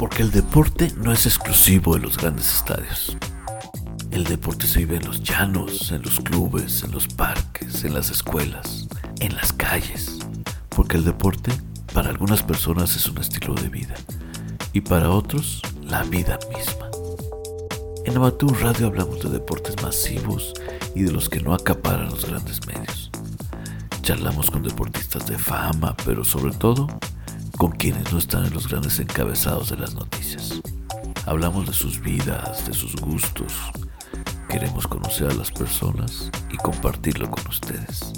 Porque 0.00 0.22
el 0.22 0.30
deporte 0.30 0.90
no 0.96 1.12
es 1.12 1.26
exclusivo 1.26 1.94
de 1.94 2.00
los 2.00 2.16
grandes 2.16 2.50
estadios. 2.50 3.18
El 4.10 4.24
deporte 4.24 4.66
se 4.66 4.78
vive 4.78 4.96
en 4.96 5.04
los 5.04 5.22
llanos, 5.22 5.92
en 5.92 6.00
los 6.00 6.20
clubes, 6.20 6.82
en 6.82 6.92
los 6.92 7.06
parques, 7.06 7.84
en 7.84 7.92
las 7.92 8.10
escuelas, 8.10 8.88
en 9.20 9.36
las 9.36 9.52
calles. 9.52 10.18
Porque 10.70 10.96
el 10.96 11.04
deporte 11.04 11.52
para 11.92 12.08
algunas 12.08 12.42
personas 12.42 12.96
es 12.96 13.06
un 13.10 13.18
estilo 13.18 13.52
de 13.52 13.68
vida 13.68 13.94
y 14.72 14.80
para 14.80 15.10
otros 15.10 15.60
la 15.82 16.02
vida 16.04 16.38
misma. 16.48 16.88
En 18.06 18.16
Amateur 18.16 18.58
Radio 18.58 18.86
hablamos 18.86 19.22
de 19.22 19.28
deportes 19.28 19.82
masivos 19.82 20.54
y 20.94 21.02
de 21.02 21.12
los 21.12 21.28
que 21.28 21.40
no 21.40 21.52
acaparan 21.52 22.08
los 22.08 22.24
grandes 22.24 22.66
medios. 22.66 23.10
Charlamos 24.00 24.50
con 24.50 24.62
deportistas 24.62 25.26
de 25.26 25.36
fama, 25.36 25.94
pero 26.06 26.24
sobre 26.24 26.54
todo 26.54 26.86
con 27.60 27.72
quienes 27.72 28.10
no 28.10 28.18
están 28.18 28.46
en 28.46 28.54
los 28.54 28.68
grandes 28.68 28.98
encabezados 29.00 29.68
de 29.68 29.76
las 29.76 29.94
noticias. 29.94 30.62
Hablamos 31.26 31.66
de 31.66 31.74
sus 31.74 32.00
vidas, 32.00 32.66
de 32.66 32.72
sus 32.72 32.96
gustos. 32.96 33.52
Queremos 34.48 34.86
conocer 34.86 35.30
a 35.30 35.34
las 35.34 35.50
personas 35.50 36.30
y 36.50 36.56
compartirlo 36.56 37.30
con 37.30 37.46
ustedes. 37.46 38.14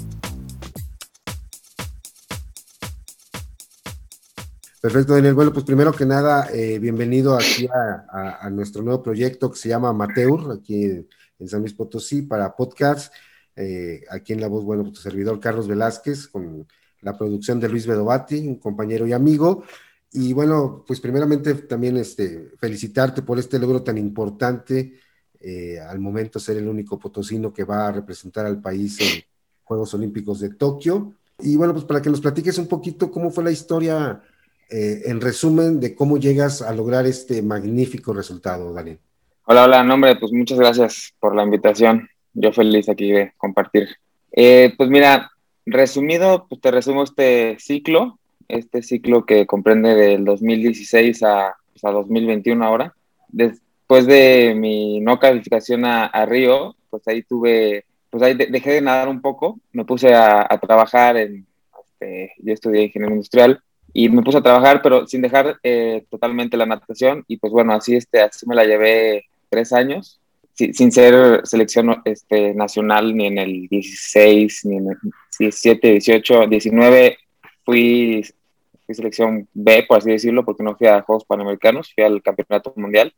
Perfecto, 4.81 5.13
Daniel. 5.13 5.33
Bueno, 5.33 5.51
pues 5.51 5.65
primero 5.65 5.91
que 5.91 6.05
nada, 6.05 6.47
eh, 6.53 6.79
bienvenido 6.79 7.35
aquí 7.35 7.67
a, 7.67 8.49
nuestro 8.49 8.81
nuevo 8.81 9.03
proyecto 9.03 9.51
que 9.51 9.57
se 9.57 9.67
llama 9.67 9.89
Amateur, 9.89 10.57
aquí 10.57 10.85
en, 10.85 11.49
San 11.49 11.59
Luis 11.59 11.73
Potosí, 11.73 12.21
para 12.21 12.55
podcast. 12.55 13.13
Eh, 13.57 14.05
aquí 14.09 14.31
en 14.31 14.39
la 14.39 14.47
voz, 14.47 14.63
bueno, 14.63 14.89
tu 14.89 15.01
servidor 15.01 15.41
Carlos 15.41 15.67
Velázquez, 15.67 16.29
con 16.29 16.65
la 17.03 17.17
producción 17.17 17.59
de 17.59 17.69
Luis 17.69 17.85
Bedovati, 17.85 18.47
un 18.47 18.55
compañero 18.55 19.05
y 19.07 19.13
amigo. 19.13 19.63
Y 20.11 20.33
bueno, 20.33 20.83
pues 20.85 20.99
primeramente 20.99 21.53
también 21.55 21.97
este, 21.97 22.51
felicitarte 22.57 23.21
por 23.23 23.39
este 23.39 23.59
logro 23.59 23.81
tan 23.81 23.97
importante, 23.97 24.93
eh, 25.39 25.79
al 25.79 25.99
momento 25.99 26.39
ser 26.39 26.57
el 26.57 26.67
único 26.67 26.99
potosino 26.99 27.53
que 27.53 27.63
va 27.63 27.87
a 27.87 27.91
representar 27.91 28.45
al 28.45 28.61
país 28.61 28.99
en 29.01 29.23
Juegos 29.63 29.93
Olímpicos 29.93 30.39
de 30.39 30.53
Tokio. 30.53 31.15
Y 31.39 31.55
bueno, 31.55 31.73
pues 31.73 31.85
para 31.85 32.01
que 32.01 32.09
nos 32.09 32.21
platiques 32.21 32.57
un 32.57 32.67
poquito 32.67 33.11
cómo 33.11 33.31
fue 33.31 33.43
la 33.43 33.51
historia, 33.51 34.21
eh, 34.69 35.03
en 35.05 35.21
resumen, 35.21 35.79
de 35.79 35.93
cómo 35.93 36.17
llegas 36.17 36.61
a 36.61 36.73
lograr 36.73 37.05
este 37.05 37.41
magnífico 37.41 38.13
resultado, 38.13 38.73
Daniel. 38.73 38.99
Hola, 39.45 39.65
hola, 39.65 39.83
nombre, 39.83 40.15
pues 40.15 40.31
muchas 40.31 40.57
gracias 40.57 41.13
por 41.19 41.35
la 41.35 41.43
invitación. 41.43 42.07
Yo 42.33 42.53
feliz 42.53 42.87
aquí 42.87 43.11
de 43.11 43.33
compartir. 43.37 43.89
Eh, 44.31 44.73
pues 44.77 44.89
mira, 44.89 45.32
Resumido, 45.65 46.45
pues 46.47 46.59
te 46.61 46.71
resumo 46.71 47.03
este 47.03 47.57
ciclo, 47.59 48.19
este 48.47 48.81
ciclo 48.81 49.25
que 49.25 49.45
comprende 49.45 49.95
del 49.95 50.25
2016 50.25 51.23
a, 51.23 51.55
pues, 51.71 51.83
a 51.85 51.91
2021 51.91 52.65
ahora. 52.65 52.93
Después 53.29 54.05
de 54.05 54.55
mi 54.55 54.99
no 54.99 55.19
calificación 55.19 55.85
a, 55.85 56.25
Río, 56.25 56.75
pues 56.89 57.07
ahí 57.07 57.23
tuve, 57.23 57.85
pues 58.09 58.23
ahí 58.23 58.33
dejé 58.35 58.71
de 58.71 58.81
nadar 58.81 59.07
un 59.07 59.21
poco, 59.21 59.59
me 59.71 59.85
puse 59.85 60.13
a, 60.13 60.47
trabajar 60.61 61.17
en, 61.17 61.45
este, 61.83 62.33
yo 62.39 62.53
estudié 62.53 62.83
ingeniería 62.83 63.15
industrial 63.15 63.63
y 63.93 64.09
me 64.09 64.21
puse 64.21 64.39
a 64.39 64.43
trabajar, 64.43 64.81
pero 64.81 65.07
sin 65.07 65.21
dejar 65.21 65.59
eh, 65.63 66.05
totalmente 66.09 66.57
la 66.57 66.65
natación 66.65 67.23
y 67.27 67.37
pues 67.37 67.53
bueno, 67.53 67.73
así, 67.73 67.95
este, 67.95 68.21
así 68.21 68.47
me 68.47 68.55
la 68.55 68.65
llevé 68.65 69.25
tres 69.49 69.71
años 69.71 70.19
sin 70.53 70.91
ser 70.91 71.41
selección 71.45 72.01
este, 72.05 72.53
nacional 72.53 73.15
ni 73.15 73.27
en 73.27 73.37
el 73.37 73.67
16, 73.67 74.65
ni 74.65 74.77
en 74.77 74.91
el 74.91 74.97
17, 75.39 75.91
18, 75.91 76.47
19, 76.47 77.17
fui, 77.65 78.23
selección 78.89 79.47
B, 79.53 79.85
por 79.87 79.97
así 79.97 80.11
decirlo, 80.11 80.45
porque 80.45 80.63
no 80.63 80.75
fui 80.75 80.87
a 80.87 81.01
Juegos 81.01 81.25
Panamericanos, 81.25 81.91
fui 81.93 82.03
al 82.03 82.21
Campeonato 82.21 82.73
Mundial 82.75 83.13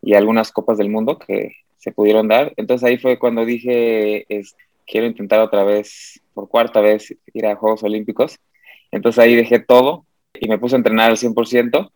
y 0.00 0.14
algunas 0.14 0.50
Copas 0.50 0.78
del 0.78 0.90
Mundo 0.90 1.18
que 1.18 1.52
se 1.78 1.92
pudieron 1.92 2.28
dar. 2.28 2.52
Entonces 2.56 2.88
ahí 2.88 2.98
fue 2.98 3.18
cuando 3.18 3.44
dije, 3.44 4.24
es, 4.28 4.56
quiero 4.86 5.06
intentar 5.06 5.40
otra 5.40 5.64
vez, 5.64 6.20
por 6.34 6.48
cuarta 6.48 6.80
vez, 6.80 7.14
ir 7.32 7.46
a 7.46 7.56
Juegos 7.56 7.82
Olímpicos. 7.82 8.38
Entonces 8.90 9.22
ahí 9.22 9.34
dejé 9.34 9.60
todo 9.60 10.06
y 10.34 10.48
me 10.48 10.58
puse 10.58 10.74
a 10.74 10.78
entrenar 10.78 11.10
al 11.10 11.16
100%. 11.16 11.90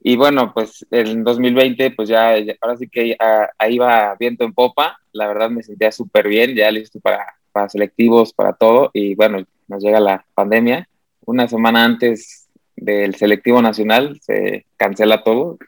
Y 0.00 0.16
bueno, 0.16 0.52
pues 0.54 0.86
en 0.90 1.24
2020, 1.24 1.90
pues 1.90 2.08
ya, 2.08 2.34
ahora 2.60 2.76
sí 2.76 2.88
que 2.88 3.16
ahí 3.58 3.78
va 3.78 4.14
viento 4.18 4.44
en 4.44 4.52
popa. 4.52 4.98
La 5.12 5.26
verdad 5.26 5.50
me 5.50 5.62
sentía 5.62 5.90
súper 5.90 6.28
bien, 6.28 6.54
ya 6.54 6.70
listo 6.70 7.00
para, 7.00 7.34
para 7.52 7.68
selectivos, 7.68 8.32
para 8.32 8.52
todo. 8.52 8.90
Y 8.94 9.14
bueno, 9.14 9.44
nos 9.66 9.82
llega 9.82 10.00
la 10.00 10.24
pandemia. 10.34 10.88
Una 11.26 11.48
semana 11.48 11.84
antes 11.84 12.48
del 12.76 13.14
selectivo 13.16 13.60
nacional 13.60 14.18
se 14.22 14.66
cancela 14.76 15.24
todo 15.24 15.58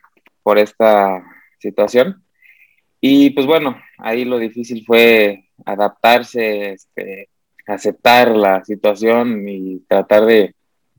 por 0.42 0.58
esta 0.58 1.24
situación. 1.58 2.22
Y 3.00 3.30
pues 3.30 3.46
bueno, 3.46 3.80
ahí 3.98 4.24
lo 4.24 4.38
difícil 4.38 4.84
fue 4.86 5.46
adaptarse, 5.64 6.72
este, 6.72 7.28
aceptar 7.66 8.36
la 8.36 8.64
situación 8.64 9.48
y 9.48 9.80
tratar 9.88 10.26
de, 10.26 10.54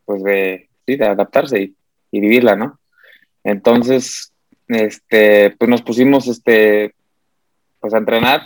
pues 0.06 0.24
de, 0.24 0.70
sí, 0.86 0.96
de 0.98 1.06
adaptarse 1.06 1.62
y, 1.62 1.76
y 2.12 2.20
vivirla, 2.20 2.56
¿no? 2.56 2.81
Entonces, 3.44 4.32
este, 4.68 5.52
pues 5.52 5.70
nos 5.70 5.82
pusimos 5.82 6.28
este, 6.28 6.94
pues 7.80 7.94
a 7.94 7.98
entrenar. 7.98 8.42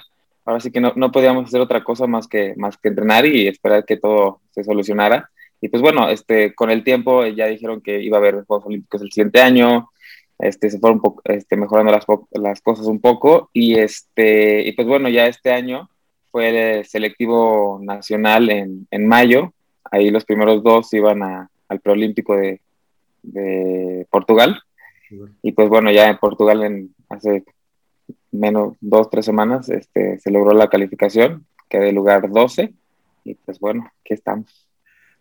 Ahora 0.45 0.59
sí 0.59 0.71
que 0.71 0.81
no, 0.81 0.93
no, 0.95 1.11
podíamos 1.11 1.45
hacer 1.45 1.61
otra 1.61 1.83
cosa 1.83 2.07
más 2.07 2.27
que, 2.27 2.53
más 2.57 2.77
que 2.77 2.89
entrenar 2.89 3.25
y 3.25 3.47
esperar 3.47 3.85
que 3.85 3.97
todo 3.97 4.41
se 4.51 4.63
solucionara. 4.63 5.29
Y 5.61 5.69
pues 5.69 5.81
bueno, 5.81 6.09
este, 6.09 6.53
con 6.53 6.69
el 6.69 6.83
tiempo 6.83 7.25
ya 7.25 7.47
dijeron 7.47 7.81
que 7.81 8.01
iba 8.01 8.17
a 8.17 8.19
haber 8.19 8.43
Juegos 8.45 8.65
Olímpicos 8.67 9.01
el 9.01 9.11
siguiente 9.11 9.41
año, 9.41 9.89
este, 10.37 10.69
se 10.69 10.79
fueron 10.79 11.01
este, 11.23 11.55
mejorando 11.57 11.91
las, 11.91 12.05
las, 12.31 12.61
cosas 12.61 12.87
un 12.87 12.99
poco 12.99 13.49
y, 13.53 13.75
este, 13.75 14.67
y 14.67 14.73
pues 14.73 14.87
bueno, 14.87 15.09
ya 15.09 15.27
este 15.27 15.51
año 15.51 15.89
fue 16.29 16.77
el 16.79 16.85
selectivo 16.85 17.79
nacional 17.81 18.49
en, 18.49 18.87
en 18.91 19.07
mayo, 19.07 19.53
ahí 19.89 20.11
los 20.11 20.25
primeros 20.25 20.61
dos 20.61 20.93
iban 20.93 21.23
al 21.23 21.79
preolímpico 21.79 22.35
de, 22.35 22.59
de 23.23 24.05
Portugal 24.09 24.61
y 25.41 25.51
pues 25.51 25.69
bueno, 25.69 25.91
ya 25.91 26.09
en 26.09 26.17
Portugal 26.17 26.63
en 26.63 26.95
hace 27.09 27.43
menos 28.31 28.75
dos, 28.81 29.09
tres 29.09 29.25
semanas 29.25 29.69
este, 29.69 30.19
se 30.19 30.31
logró 30.31 30.53
la 30.53 30.69
calificación, 30.69 31.45
quedé 31.69 31.91
lugar 31.91 32.29
12 32.29 32.73
y 33.23 33.35
pues 33.35 33.59
bueno, 33.59 33.91
aquí 34.01 34.13
estamos. 34.13 34.67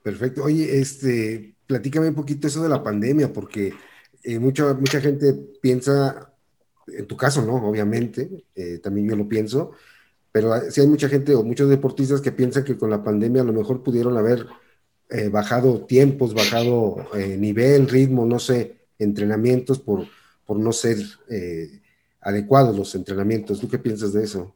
Perfecto. 0.03 0.45
Oye, 0.45 0.79
este, 0.79 1.55
platícame 1.67 2.09
un 2.09 2.15
poquito 2.15 2.47
eso 2.47 2.63
de 2.63 2.69
la 2.69 2.83
pandemia, 2.83 3.33
porque 3.33 3.73
eh, 4.23 4.39
mucha, 4.39 4.75
mucha 4.75 5.01
gente 5.01 5.33
piensa, 5.63 6.35
en 6.87 7.07
tu 7.07 7.17
caso 7.17 7.43
no, 7.43 7.55
obviamente, 7.55 8.45
eh, 8.55 8.79
también 8.83 9.09
yo 9.09 9.17
lo 9.17 9.27
pienso, 9.27 9.73
pero 10.31 10.53
sí 10.71 10.81
hay 10.81 10.87
mucha 10.87 11.09
gente 11.09 11.35
o 11.35 11.43
muchos 11.43 11.71
deportistas 11.71 12.21
que 12.21 12.33
piensan 12.33 12.65
que 12.65 12.77
con 12.77 12.91
la 12.91 13.03
pandemia 13.03 13.43
a 13.43 13.47
lo 13.47 13.53
mejor 13.53 13.83
pudieron 13.83 14.19
haber 14.19 14.47
eh, 15.09 15.29
bajado 15.29 15.87
tiempos, 15.87 16.35
bajado 16.35 16.97
nivel, 17.39 17.89
ritmo, 17.89 18.27
no 18.27 18.39
sé, 18.39 18.84
entrenamientos 18.99 19.79
por, 19.79 20.07
por 20.47 20.59
no 20.59 20.73
ser 20.73 20.99
eh, 21.31 21.81
adecuados 22.21 22.77
los 22.77 22.95
entrenamientos. 22.95 23.61
¿Tú 23.61 23.69
qué 23.69 23.79
piensas 23.79 24.13
de 24.13 24.25
eso? 24.25 24.55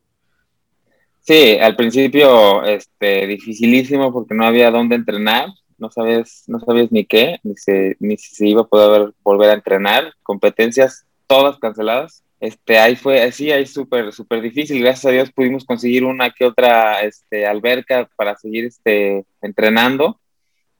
Sí, 1.20 1.58
al 1.60 1.76
principio 1.76 2.64
este, 2.64 3.26
dificilísimo 3.26 4.12
porque 4.12 4.34
no 4.34 4.46
había 4.46 4.70
dónde 4.70 4.96
entrenar, 4.96 5.48
no 5.76 5.90
sabes, 5.90 6.44
no 6.46 6.58
sabías 6.60 6.90
ni 6.90 7.04
qué, 7.04 7.38
ni, 7.42 7.54
ni 8.00 8.16
si 8.16 8.34
se 8.34 8.46
iba 8.46 8.62
a 8.62 8.66
poder 8.66 9.12
volver 9.22 9.50
a 9.50 9.54
entrenar, 9.54 10.14
competencias 10.22 11.06
todas 11.26 11.58
canceladas. 11.58 12.24
Este, 12.40 12.78
ahí 12.78 12.96
fue, 12.96 13.20
así, 13.22 13.50
ahí 13.50 13.66
súper, 13.66 14.12
súper 14.12 14.40
difícil. 14.40 14.80
Gracias 14.80 15.06
a 15.06 15.10
Dios 15.10 15.32
pudimos 15.32 15.64
conseguir 15.64 16.04
una 16.04 16.30
que 16.30 16.46
otra 16.46 17.02
este, 17.02 17.46
alberca 17.46 18.08
para 18.16 18.36
seguir 18.36 18.64
este, 18.64 19.26
entrenando 19.42 20.20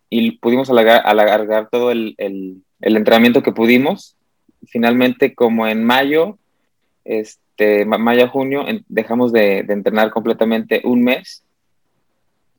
y 0.08 0.38
pudimos 0.38 0.70
alargar, 0.70 1.68
todo 1.70 1.90
el 1.90 2.14
entrenamiento 2.80 3.42
que 3.42 3.52
pudimos. 3.52 4.16
Finalmente, 4.66 5.34
como 5.34 5.66
en 5.66 5.84
mayo, 5.84 6.38
este, 7.04 7.84
mayo 7.84 8.28
junio, 8.28 8.64
dejamos 8.88 9.32
de, 9.32 9.60
entrenar 9.60 10.10
completamente 10.10 10.82
un 10.84 11.02
mes, 11.02 11.44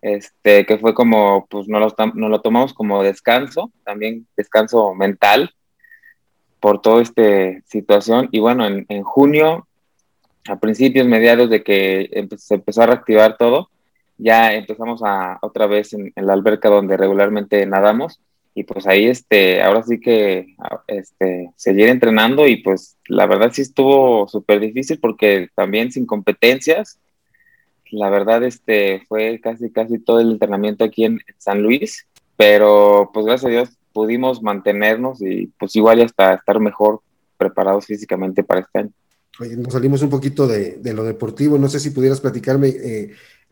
este, 0.01 0.66
que 0.66 0.77
fue 0.77 0.94
como, 0.94 1.45
pues 1.50 1.68
no 1.68 1.80
lo, 1.80 2.42
tomamos 2.42 2.74
como 2.74 3.04
descanso, 3.04 3.71
también 3.83 4.27
descanso 4.38 4.94
mental 4.95 5.54
por 6.60 6.81
toda 6.81 7.01
esta 7.01 7.21
situación. 7.66 8.30
Y 8.31 8.39
bueno, 8.39 8.66
en, 8.66 9.04
junio, 9.04 9.68
a 10.48 10.57
principios, 10.57 11.07
mediados 11.07 11.50
de 11.50 11.63
que 11.63 12.27
se 12.38 12.56
empezó 12.56 12.83
a 12.83 12.88
reactivar 12.88 13.38
todo, 13.38 13.69
ya 14.18 14.54
empezamos 14.54 15.01
a 15.04 15.38
otra 15.42 15.68
vez 15.68 15.94
en 15.94 16.12
la 16.16 16.33
alberca 16.33 16.69
donde 16.69 16.98
regularmente 16.98 17.66
nadamos 17.66 18.19
y 18.54 18.63
pues 18.63 18.88
ahí 18.88 19.06
este, 19.06 19.62
ahora 19.62 19.84
sí 19.84 20.00
que 20.00 20.56
este, 20.88 21.51
seguir 21.56 21.88
entrenando 21.88 22.48
y 22.48 22.57
pues 22.57 22.98
la 23.07 23.25
verdad 23.25 23.51
sí 23.54 23.62
estuvo 23.62 24.28
súper 24.28 24.60
difícil 24.60 25.00
porque 25.00 25.50
también 25.56 25.92
sin 25.92 26.06
competencias, 26.06 27.00
la 27.92 28.10
verdad 28.10 28.44
este, 28.44 29.04
fue 29.07 29.40
casi 29.42 29.72
casi 29.72 30.00
todo 30.00 30.19
el 30.19 30.31
entrenamiento 30.31 30.84
aquí 30.84 31.06
en, 31.06 31.19
San 31.38 31.62
Luis, 31.63 32.07
pero 32.36 33.12
pues 33.13 33.25
gracias 33.25 33.46
a 33.46 33.50
Dios 33.50 33.69
pudimos 33.94 34.42
mantenernos 34.42 35.22
y 35.22 35.48
pues 35.60 35.75
igual 35.75 36.02
hasta 36.02 36.34
estar 36.34 36.60
mejor 36.60 37.02
preparados 37.38 37.86
físicamente 37.86 38.44
para 38.44 38.62
este 38.62 38.80
año. 38.80 38.92
Oye, 39.40 39.56
nos 39.56 39.72
salimos 39.72 40.02
un 40.02 40.10
poquito 40.10 40.48
de, 40.48 40.80
lo 40.94 41.04
deportivo, 41.04 41.57
no 41.57 41.69
sé 41.69 41.80
si 41.80 41.92
pudieras 41.92 42.19
platicarme 42.19 42.68
eh, 42.68 43.12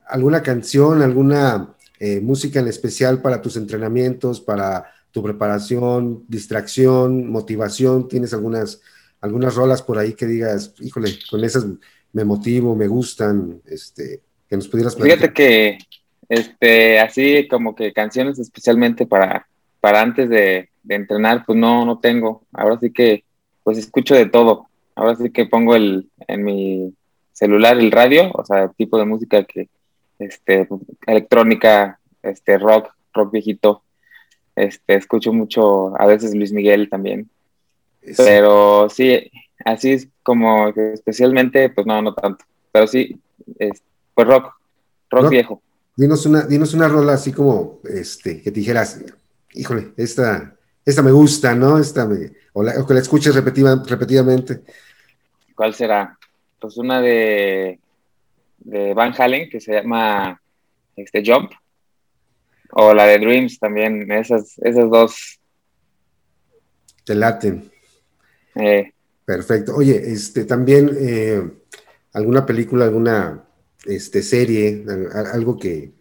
alguna 0.10 0.42
canción, 0.44 1.02
alguna 1.02 1.77
eh, 2.00 2.20
música 2.22 2.60
en 2.60 2.68
especial 2.68 3.22
para 3.22 3.42
tus 3.42 3.58
entrenamientos, 3.58 4.42
para 4.42 4.92
tu 5.12 5.24
preparación, 5.24 6.24
distracción, 6.28 7.30
motivación, 7.30 8.08
tienes 8.08 8.34
algunas, 8.34 8.82
algunas 9.22 9.56
rolas 9.56 9.82
por 9.82 9.98
ahí 9.98 10.14
que 10.14 10.28
digas, 10.28 10.74
híjole, 10.80 11.12
con 11.30 11.44
esas 11.44 11.66
me 12.14 12.24
motivo, 12.24 12.76
me 12.76 12.88
gustan, 12.88 13.62
este, 13.66 14.22
que 14.50 14.56
nos 14.56 14.68
pudieras 14.68 14.96
platicar. 14.96 15.18
Fíjate 15.18 15.34
que, 15.34 15.78
este, 16.30 17.00
así 17.00 17.48
como 17.48 17.76
que 17.76 17.94
canciones 17.94 18.40
especialmente 18.40 19.06
para, 19.06 19.48
para 19.80 20.02
antes 20.02 20.30
de, 20.30 20.70
de 20.84 20.96
entrenar, 20.96 21.44
pues 21.46 21.58
no, 21.58 21.86
no 21.86 22.00
tengo. 22.00 22.44
Ahora 22.54 22.80
sí 22.80 22.92
que, 22.92 23.24
pues 23.64 23.78
escucho 23.78 24.16
de 24.16 24.26
todo. 24.26 24.68
Ahora 24.96 25.16
sí 25.16 25.30
que 25.30 25.46
pongo 25.46 25.76
el, 25.76 26.10
en 26.28 26.44
mi 26.44 26.94
celular 27.34 27.78
el 27.78 27.92
radio, 27.92 28.32
o 28.34 28.44
sea, 28.44 28.64
el 28.64 28.76
tipo 28.76 28.98
de 28.98 29.06
música 29.06 29.44
que, 29.44 29.70
este, 30.20 30.68
electrónica, 31.06 32.00
este, 32.22 32.58
rock, 32.58 32.90
rock 33.14 33.32
viejito. 33.32 33.84
Este, 34.56 34.96
escucho 34.96 35.34
mucho, 35.34 36.00
a 36.00 36.06
veces 36.06 36.34
Luis 36.34 36.52
Miguel 36.52 36.90
también. 36.90 37.30
Pero 38.16 38.90
sí, 38.90 39.30
así 39.66 39.92
es 39.92 40.08
como 40.24 40.70
especialmente, 40.70 41.70
pues 41.70 41.86
no, 41.86 42.02
no 42.02 42.14
tanto. 42.14 42.46
Pero 42.72 42.88
sí, 42.88 43.20
es, 43.60 43.84
pues 44.14 44.28
rock, 44.28 44.54
rock, 45.10 45.30
viejo. 45.30 45.62
Dinos 45.96 46.26
una, 46.26 46.44
dinos 46.44 46.74
una 46.74 46.88
rola 46.88 47.14
así 47.14 47.32
como, 47.32 47.80
este, 47.84 48.42
que 48.42 48.52
te 48.52 48.60
dijeras, 48.60 49.02
híjole, 49.54 49.94
esta, 49.98 50.56
esta 50.86 51.02
me 51.02 51.12
gusta, 51.12 51.54
¿no? 51.54 51.78
Esta 51.78 52.06
me, 52.06 52.32
o, 52.54 52.64
que 52.86 52.94
la 52.94 53.00
escuches 53.00 53.36
repetidamente. 53.36 54.62
¿Cuál 55.56 55.74
será? 55.74 56.18
Pues 56.60 56.78
una 56.78 57.02
de, 57.02 57.80
de 58.68 58.94
Van 58.94 59.14
Halen 59.18 59.50
que 59.50 59.62
se 59.62 59.74
llama 59.74 60.42
este, 60.96 61.24
Jump. 61.26 61.52
O 62.72 62.94
la 62.94 63.06
de 63.06 63.18
Dreams 63.18 63.60
también, 63.60 64.12
esas, 64.12 64.58
esas 64.60 64.90
dos. 64.90 65.40
Te 67.06 67.16
laten. 67.16 67.72
Eh. 68.56 68.92
Perfecto. 69.24 69.76
Oye, 69.76 69.96
este, 70.12 70.44
también 70.44 70.90
eh, 71.00 71.42
alguna 72.14 72.46
película, 72.46 72.86
alguna 72.86 73.46
este, 73.86 74.22
serie, 74.22 74.84
algo 75.34 75.58
que, 75.58 75.94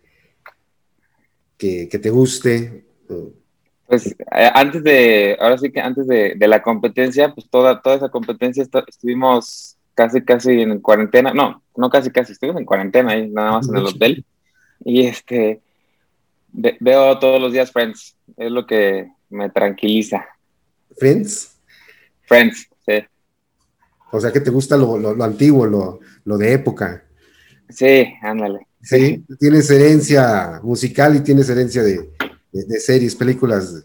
que, 1.56 1.86
te 1.86 2.10
guste. 2.10 2.84
Pues 3.86 4.06
eh, 4.08 4.50
antes 4.54 4.82
de, 4.82 5.36
ahora 5.38 5.58
sí 5.58 5.70
que 5.70 5.80
antes 5.80 6.06
de, 6.08 6.36
la 6.40 6.62
competencia, 6.62 7.32
pues 7.32 7.48
toda, 7.48 7.80
toda 7.80 7.96
esa 7.96 8.08
competencia 8.08 8.64
estuvimos 8.88 9.75
casi, 9.96 10.22
casi 10.22 10.60
en 10.60 10.78
cuarentena, 10.80 11.32
no, 11.32 11.62
no 11.74 11.90
casi, 11.90 12.10
casi, 12.10 12.32
estuvimos 12.32 12.60
en 12.60 12.66
cuarentena 12.66 13.12
ahí, 13.12 13.28
nada 13.28 13.52
más 13.52 13.68
en 13.68 13.76
el 13.76 13.86
hotel. 13.86 14.24
Y 14.84 15.06
este, 15.06 15.62
veo 16.52 17.18
todos 17.18 17.40
los 17.40 17.52
días 17.52 17.72
Friends, 17.72 18.14
es 18.36 18.50
lo 18.52 18.66
que 18.66 19.10
me 19.30 19.50
tranquiliza. 19.50 20.24
¿Friends? 20.96 21.58
Friends, 22.26 22.68
sí. 22.86 23.04
O 24.12 24.20
sea 24.20 24.32
que 24.32 24.40
te 24.40 24.50
gusta 24.50 24.76
lo, 24.76 25.24
antiguo, 25.24 25.66
lo, 25.66 26.38
de 26.38 26.52
época. 26.52 27.02
Sí, 27.68 28.06
ándale. 28.22 28.66
Sí, 28.82 29.24
tienes 29.40 29.68
herencia 29.70 30.60
musical 30.62 31.16
y 31.16 31.20
tienes 31.20 31.48
herencia 31.48 31.82
de, 31.82 32.08
series, 32.78 33.16
películas. 33.16 33.84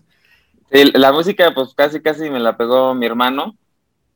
Sí, 0.71 0.91
la 0.93 1.11
música, 1.11 1.51
pues 1.55 1.73
casi, 1.75 2.01
casi 2.01 2.29
me 2.29 2.39
la 2.39 2.55
pegó 2.55 2.93
mi 2.93 3.05
hermano, 3.05 3.55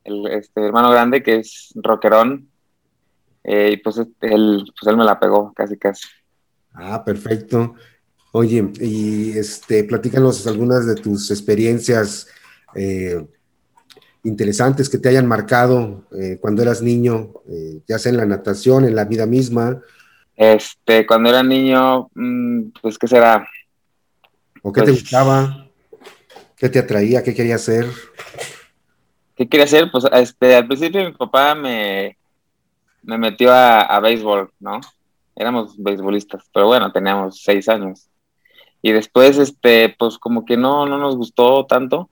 el 0.06 0.28
este, 0.28 0.66
hermano 0.66 0.90
grande, 0.92 1.22
que 1.22 1.38
es 1.38 1.74
rockerón. 1.76 2.48
Eh, 3.44 3.72
y 3.74 3.78
pues 3.78 3.98
él, 3.98 4.08
pues 4.22 4.88
él 4.88 4.98
me 4.98 5.04
la 5.04 5.20
pegó, 5.20 5.54
casi, 5.54 5.78
casi. 5.78 6.08
Ah, 6.74 7.04
perfecto. 7.04 7.76
Oye, 8.32 8.72
y 8.80 9.38
este, 9.38 9.84
platícanos 9.84 10.46
algunas 10.48 10.86
de 10.86 10.96
tus 10.96 11.30
experiencias 11.32 12.28
eh, 12.76 13.26
interesantes 14.24 14.90
que 14.90 14.98
te 14.98 15.10
hayan 15.10 15.28
marcado 15.28 16.06
eh, 16.20 16.38
cuando 16.40 16.62
eras 16.62 16.82
niño, 16.82 17.34
ya 17.88 18.00
sea 18.00 18.12
en 18.12 18.18
la 18.18 18.26
natación, 18.26 18.86
en 18.86 18.96
la 18.96 19.06
vida 19.06 19.26
misma. 19.26 19.82
Este, 20.36 21.06
cuando 21.06 21.30
era 21.30 21.44
niño, 21.44 22.10
mm, 22.14 22.72
pues, 22.82 22.98
¿qué 22.98 23.08
será? 23.08 23.48
¿O 24.62 24.74
qué 24.74 24.82
te 24.82 24.88
pues 24.88 25.02
gustaba? 25.02 25.70
¿Qué 26.58 26.68
te 26.70 26.80
atraía? 26.80 27.24
¿Qué 27.24 27.34
quería 27.34 27.56
hacer? 27.56 27.86
¿Qué 29.36 29.48
quería 29.48 29.66
hacer? 29.66 29.92
Pues, 29.92 30.06
este, 30.12 30.56
al 30.56 30.68
principio 30.68 31.04
mi 31.04 31.12
papá 31.12 31.56
me, 31.56 32.18
me 33.04 33.18
metió 33.18 33.52
a, 33.52 33.82
a 33.82 34.00
béisbol, 34.00 34.52
¿no? 34.60 34.80
Éramos 35.36 35.76
beisbolistas, 35.78 36.50
pero 36.54 36.68
bueno, 36.68 36.92
teníamos 36.92 37.42
seis 37.42 37.68
años. 37.68 38.08
Y 38.82 38.92
después, 38.92 39.40
este, 39.40 39.96
pues 39.98 40.20
como 40.20 40.46
que 40.46 40.58
no, 40.58 40.86
no 40.86 41.00
nos 41.00 41.18
gustó 41.18 41.66
tanto 41.66 42.08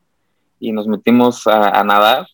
y 0.60 0.72
nos 0.72 0.88
metimos 0.88 1.46
a, 1.46 1.84
nadar 1.84 2.26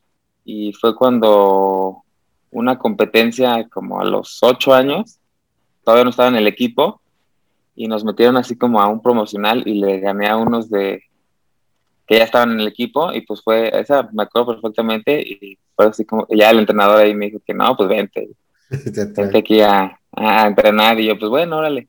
y 0.45 0.71
fue 0.71 0.95
cuando 0.95 2.03
una 2.49 2.79
competencia 2.79 3.67
como 3.67 3.99
a 3.99 4.05
los 4.05 4.39
ocho 4.41 4.73
años, 4.73 5.19
todavía 5.83 6.05
no 6.05 6.11
estaba 6.11 6.29
en 6.29 6.37
el 6.37 6.47
equipo 6.47 7.01
y 7.75 7.89
nos 7.89 8.05
metieron 8.05 8.37
así 8.37 8.55
como 8.55 8.79
a 8.79 8.87
un 8.87 9.01
promocional 9.01 9.67
y 9.67 9.73
le 9.73 9.99
gané 9.99 10.29
a 10.29 10.37
unos 10.37 10.69
de 10.69 11.03
que 12.09 12.17
ya 12.17 12.23
estaban 12.23 12.53
en 12.53 12.61
el 12.61 12.67
equipo 12.67 13.13
y 13.13 13.21
pues 13.21 13.43
fue, 13.43 13.69
esa 13.79 14.09
me 14.11 14.23
acuerdo 14.23 14.53
perfectamente 14.53 15.21
y 15.21 15.59
fue 15.75 15.85
así 15.85 16.05
como, 16.05 16.25
ya 16.31 16.49
el 16.49 16.57
entrenador 16.57 16.97
ahí 16.97 17.13
me 17.13 17.27
dijo 17.27 17.39
que 17.45 17.53
no, 17.53 17.77
pues 17.77 17.87
vente, 17.87 18.29
vente 19.15 19.37
aquí 19.37 19.61
a, 19.61 19.95
a 20.13 20.47
entrenar 20.47 20.99
y 20.99 21.05
yo 21.05 21.19
pues 21.19 21.29
bueno, 21.29 21.57
órale. 21.57 21.87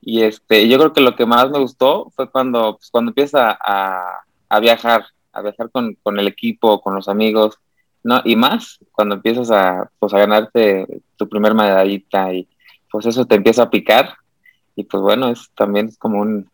Y 0.00 0.22
este, 0.22 0.66
yo 0.66 0.76
creo 0.78 0.92
que 0.92 1.00
lo 1.00 1.14
que 1.14 1.24
más 1.24 1.48
me 1.50 1.60
gustó 1.60 2.10
fue 2.16 2.28
cuando, 2.28 2.78
pues, 2.78 2.90
cuando 2.90 3.10
empieza 3.10 3.56
a, 3.60 4.24
a, 4.48 4.58
viajar, 4.58 5.04
a 5.32 5.40
viajar 5.40 5.70
con, 5.70 5.94
con, 6.02 6.18
el 6.18 6.26
equipo, 6.26 6.80
con 6.80 6.96
los 6.96 7.06
amigos, 7.06 7.58
¿no? 8.02 8.22
Y 8.24 8.34
más 8.34 8.80
cuando 8.90 9.16
empiezas 9.16 9.52
a, 9.52 9.88
pues, 10.00 10.12
a 10.14 10.18
ganarte 10.18 11.02
tu 11.16 11.28
primer 11.28 11.54
medallita 11.54 12.32
y 12.32 12.48
pues 12.90 13.06
eso 13.06 13.24
te 13.24 13.36
empieza 13.36 13.64
a 13.64 13.70
picar 13.70 14.14
y 14.74 14.82
pues 14.82 15.00
bueno, 15.00 15.28
es 15.28 15.48
también 15.54 15.86
es 15.86 15.96
como 15.96 16.20
un, 16.20 16.50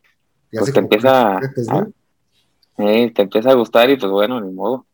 pues 0.51 0.73
te 0.73 0.81
empieza, 0.81 1.39
a, 1.39 1.87
eh, 2.78 3.12
te 3.14 3.23
empieza 3.23 3.50
a 3.50 3.54
gustar 3.54 3.90
y 3.90 3.97
pues 3.97 4.11
bueno, 4.11 4.40
ni 4.40 4.52
modo. 4.52 4.87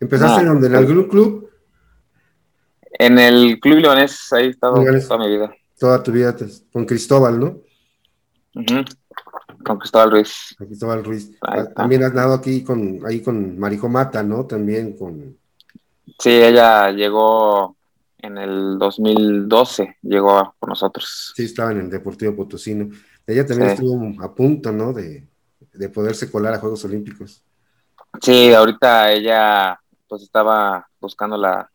¿Empezaste 0.00 0.42
en 0.42 0.48
donde? 0.48 0.66
¿En 0.68 0.74
algún 0.76 1.04
club? 1.04 1.50
En 2.98 3.18
el 3.18 3.58
Club 3.58 3.78
Leonés, 3.78 4.32
ahí 4.32 4.46
he 4.46 4.50
estado 4.50 4.74
toda 4.74 5.18
mi 5.18 5.28
vida. 5.28 5.54
Toda 5.78 6.02
tu 6.02 6.12
vida, 6.12 6.36
con 6.72 6.84
Cristóbal, 6.84 7.40
¿no? 7.40 7.58
Con 9.64 9.78
Cristóbal 9.78 10.12
Ruiz. 10.12 10.54
Cristóbal 10.56 11.04
Ruiz. 11.04 11.32
Ah, 11.40 11.64
también 11.74 12.04
has 12.04 12.14
dado 12.14 12.34
aquí 12.34 12.62
con, 12.62 13.00
ahí 13.04 13.20
con 13.20 13.58
Marijo 13.58 13.88
Mata, 13.88 14.22
¿no? 14.22 14.46
También 14.46 14.96
con. 14.96 15.36
Sí, 16.20 16.30
ella 16.30 16.92
llegó 16.92 17.76
en 18.18 18.38
el 18.38 18.78
2012, 18.78 19.96
llegó 20.02 20.54
con 20.60 20.68
nosotros. 20.68 21.32
Sí, 21.34 21.44
estaba 21.46 21.72
en 21.72 21.80
el 21.80 21.90
Deportivo 21.90 22.36
Potosino. 22.36 22.90
Ella 23.26 23.44
también 23.44 23.70
estuvo 23.70 24.22
a 24.22 24.32
punto, 24.32 24.70
¿no? 24.70 24.92
De, 24.92 25.26
poderse 25.92 26.30
colar 26.30 26.54
a 26.54 26.58
Juegos 26.58 26.84
Olímpicos. 26.84 27.42
Sí, 28.20 28.52
ahorita 28.52 29.12
ella 29.12 29.80
pues 30.08 30.22
estaba 30.22 30.88
buscando 31.00 31.36
la, 31.36 31.70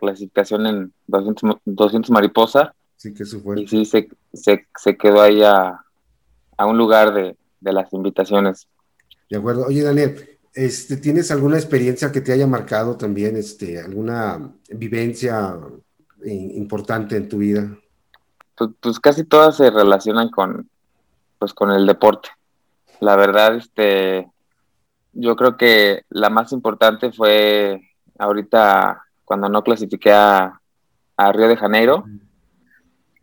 clasificación 0.00 0.66
en 0.66 0.92
200, 1.06 1.58
200 1.64 2.10
mariposa. 2.10 2.74
Sí, 2.96 3.12
que. 3.12 3.24
Y 3.56 3.66
sí, 3.66 3.84
se, 3.84 4.08
se 4.32 4.96
quedó 4.96 5.20
ahí 5.20 5.42
a, 5.42 5.84
a 6.56 6.66
un 6.66 6.78
lugar 6.78 7.12
de, 7.12 7.36
las 7.60 7.92
invitaciones. 7.92 8.68
De 9.28 9.36
acuerdo. 9.36 9.66
Oye, 9.66 9.82
Daniel, 9.82 10.38
este, 10.54 10.96
¿tienes 10.96 11.30
alguna 11.30 11.56
experiencia 11.56 12.12
que 12.12 12.20
te 12.20 12.32
haya 12.32 12.46
marcado 12.46 12.96
también, 12.96 13.36
este, 13.36 13.80
alguna 13.80 14.52
vivencia 14.70 15.58
importante 16.24 17.16
en 17.16 17.28
tu 17.28 17.38
vida? 17.38 17.76
Pues, 18.56 18.70
pues, 18.80 19.00
casi 19.00 19.24
todas 19.24 19.56
se 19.56 19.70
relacionan 19.70 20.28
con, 20.28 20.68
pues, 21.38 21.52
con 21.52 21.70
el 21.70 21.86
deporte. 21.86 22.28
La 23.02 23.16
verdad, 23.16 23.56
este, 23.56 24.30
yo 25.12 25.34
creo 25.36 25.56
que 25.56 26.04
la 26.08 26.30
más 26.30 26.52
importante 26.52 27.12
fue 27.12 27.80
ahorita 28.18 29.02
cuando 29.24 29.48
no 29.48 29.62
clasifiqué 29.62 30.12
a, 30.12 30.60
a 31.16 31.32
Río 31.32 31.48
de 31.48 31.56
Janeiro 31.56 32.04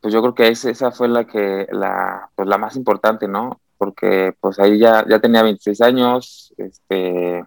pues 0.02 0.14
yo 0.14 0.22
creo 0.22 0.36
que 0.36 0.48
esa 0.48 0.92
fue 0.92 1.08
la 1.08 1.26
que, 1.26 1.68
la, 1.72 2.30
pues 2.36 2.48
la 2.48 2.58
más 2.58 2.76
importante, 2.76 3.28
¿no? 3.28 3.60
Porque 3.78 4.34
pues 4.40 4.60
ahí 4.60 4.80
ya, 4.80 5.06
ya 5.08 5.20
tenía 5.20 5.44
26 5.44 5.82
años, 5.82 6.54
este, 6.58 7.44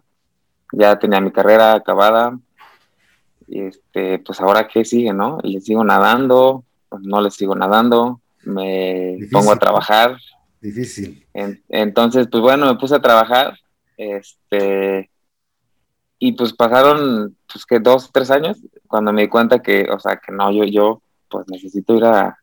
ya 0.72 0.98
tenía 0.98 1.20
mi 1.20 1.30
carrera 1.30 1.74
acabada, 1.74 2.38
y 3.48 3.62
este, 3.62 4.18
pues 4.18 4.40
ahora 4.40 4.68
qué 4.68 4.84
sigue, 4.84 5.12
¿no? 5.12 5.38
Le 5.42 5.60
sigo 5.60 5.84
nadando, 5.84 6.64
pues 6.88 7.02
no 7.02 7.20
le 7.20 7.30
sigo 7.30 7.54
nadando, 7.54 8.20
me 8.44 9.18
pongo 9.30 9.52
a 9.52 9.58
trabajar. 9.58 10.16
Difícil. 10.62 11.26
entonces, 11.68 12.28
pues 12.30 12.40
bueno, 12.40 12.66
me 12.66 12.78
puse 12.78 12.94
a 12.94 13.02
trabajar, 13.02 13.58
este, 13.96 15.10
y 16.20 16.32
pues 16.32 16.52
pasaron, 16.52 17.36
pues 17.52 17.66
que 17.66 17.80
dos, 17.80 18.10
tres 18.12 18.30
años, 18.30 18.58
cuando 18.86 19.12
me 19.12 19.22
di 19.22 19.28
cuenta 19.28 19.60
que, 19.60 19.88
o 19.90 19.98
sea, 19.98 20.20
que 20.24 20.30
no, 20.30 20.52
yo, 20.52 20.62
yo, 20.62 21.02
pues 21.28 21.46
necesito 21.48 21.96
ir 21.96 22.04
a, 22.04 22.38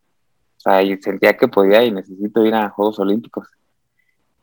o 0.58 0.60
sea, 0.60 0.84
y 0.84 1.02
sentía 1.02 1.38
que 1.38 1.48
podía 1.48 1.82
y 1.86 1.92
necesito 1.92 2.46
ir 2.46 2.54
a 2.56 2.70
Juegos 2.70 3.00
Olímpicos. 3.00 3.48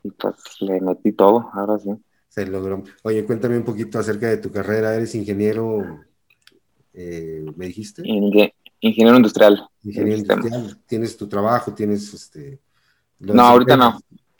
Y 0.01 0.09
pues 0.09 0.35
le 0.61 0.81
metí 0.81 1.11
todo, 1.11 1.51
ahora 1.53 1.77
sí. 1.77 1.91
Se 2.29 2.47
logró. 2.47 2.83
Oye, 3.03 3.25
cuéntame 3.25 3.57
un 3.57 3.63
poquito 3.63 3.99
acerca 3.99 4.27
de 4.27 4.37
tu 4.37 4.51
carrera. 4.51 4.95
¿Eres 4.95 5.13
ingeniero, 5.13 6.01
eh, 6.95 7.45
me 7.55 7.67
dijiste? 7.67 8.01
ingeniero 8.79 9.17
industrial. 9.17 9.67
Ingeniero 9.83 10.17
industrial. 10.17 10.79
¿Tienes 10.87 11.15
tu 11.15 11.27
trabajo? 11.27 11.75
¿Tienes 11.75 12.11
este...? 12.11 12.59
No, 13.19 13.43
ahorita 13.43 13.75
no. 13.77 13.99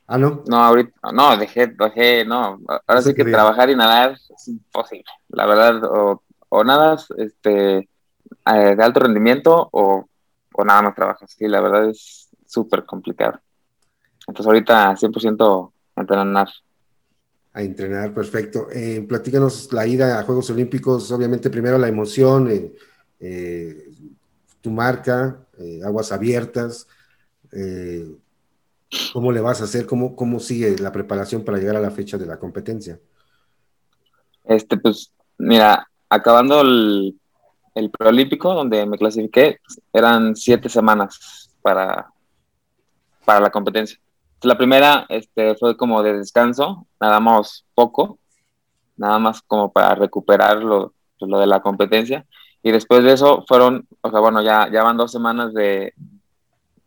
Ah, 0.10 0.18
no. 0.18 0.44
No, 0.48 0.58
ahorita, 0.58 1.12
no, 1.12 1.36
dejé, 1.36 1.68
dejé, 1.68 2.24
no. 2.24 2.60
Ahora 2.88 3.02
sí 3.02 3.14
que 3.14 3.26
trabajar 3.26 3.70
y 3.70 3.76
nadar 3.76 4.12
es 4.12 4.48
imposible. 4.48 5.12
La 5.28 5.46
verdad, 5.46 5.84
o, 5.84 6.24
o 6.48 6.64
nadas 6.64 7.08
este, 7.18 7.78
eh, 7.80 8.76
de 8.76 8.84
alto 8.84 9.02
rendimiento 9.02 9.68
o, 9.72 10.08
o 10.54 10.66
nada 10.66 10.82
más 10.82 10.96
trabajas. 10.96 11.30
Sí, 11.38 11.48
la 11.48 11.60
verdad 11.60 11.90
es 11.90 12.30
súper 12.46 12.86
complicado. 12.86 13.40
Entonces, 14.28 14.48
ahorita 14.48 14.96
100% 14.96 15.74
entrenar. 15.98 16.48
A 17.54 17.62
entrenar, 17.62 18.14
perfecto. 18.14 18.68
Eh, 18.72 19.06
platícanos 19.08 19.74
la 19.74 19.86
ida 19.88 20.20
a 20.20 20.24
Juegos 20.24 20.50
Olímpicos, 20.52 21.12
obviamente 21.12 21.50
primero 21.50 21.78
la 21.78 21.88
emoción, 21.90 22.50
eh, 22.50 22.74
eh 23.20 23.92
tu 24.62 24.72
marca, 24.72 25.46
aguas 25.84 26.12
abiertas. 26.12 26.88
¿Cómo 29.14 29.32
le 29.32 29.42
vas 29.42 29.62
a 29.62 29.66
hacer? 29.66 29.86
¿Cómo, 29.86 30.16
¿Cómo 30.16 30.40
sigue 30.40 30.78
la 30.78 30.92
preparación 30.92 31.44
para 31.44 31.58
llegar 31.58 31.76
a 31.76 31.82
la 31.82 31.92
fecha 31.92 32.18
de 32.18 32.26
la 32.26 32.40
competencia? 32.40 33.00
Este, 34.44 34.78
pues, 34.78 35.12
mira, 35.38 35.88
acabando 36.10 36.62
el, 36.62 37.20
el 37.76 37.92
preolímpico, 37.92 38.54
donde 38.54 38.86
me 38.86 38.98
clasifiqué, 38.98 39.60
eran 39.92 40.36
siete 40.36 40.70
semanas 40.70 41.50
para, 41.62 42.12
para 43.26 43.40
la 43.40 43.50
competencia. 43.50 44.00
La 44.42 44.58
primera 44.58 45.06
este, 45.10 45.56
fue 45.56 45.76
como 45.76 46.04
de 46.04 46.18
descanso, 46.18 46.88
nada 47.00 47.20
más 47.20 47.66
poco, 47.74 48.20
nada 48.96 49.20
más 49.20 49.42
como 49.42 49.72
para 49.72 49.96
recuperar 49.96 50.58
lo, 50.58 50.94
pues, 51.20 51.30
lo 51.30 51.40
de 51.40 51.48
la 51.48 51.62
competencia. 51.62 52.26
Y 52.64 52.72
después 52.72 53.04
de 53.04 53.14
eso 53.14 53.44
fueron, 53.48 53.88
o 54.02 54.12
sea, 54.12 54.20
bueno, 54.20 54.42
ya, 54.42 54.70
ya 54.72 54.84
van 54.84 54.98
dos 54.98 55.12
semanas 55.12 55.54
de, 55.54 55.94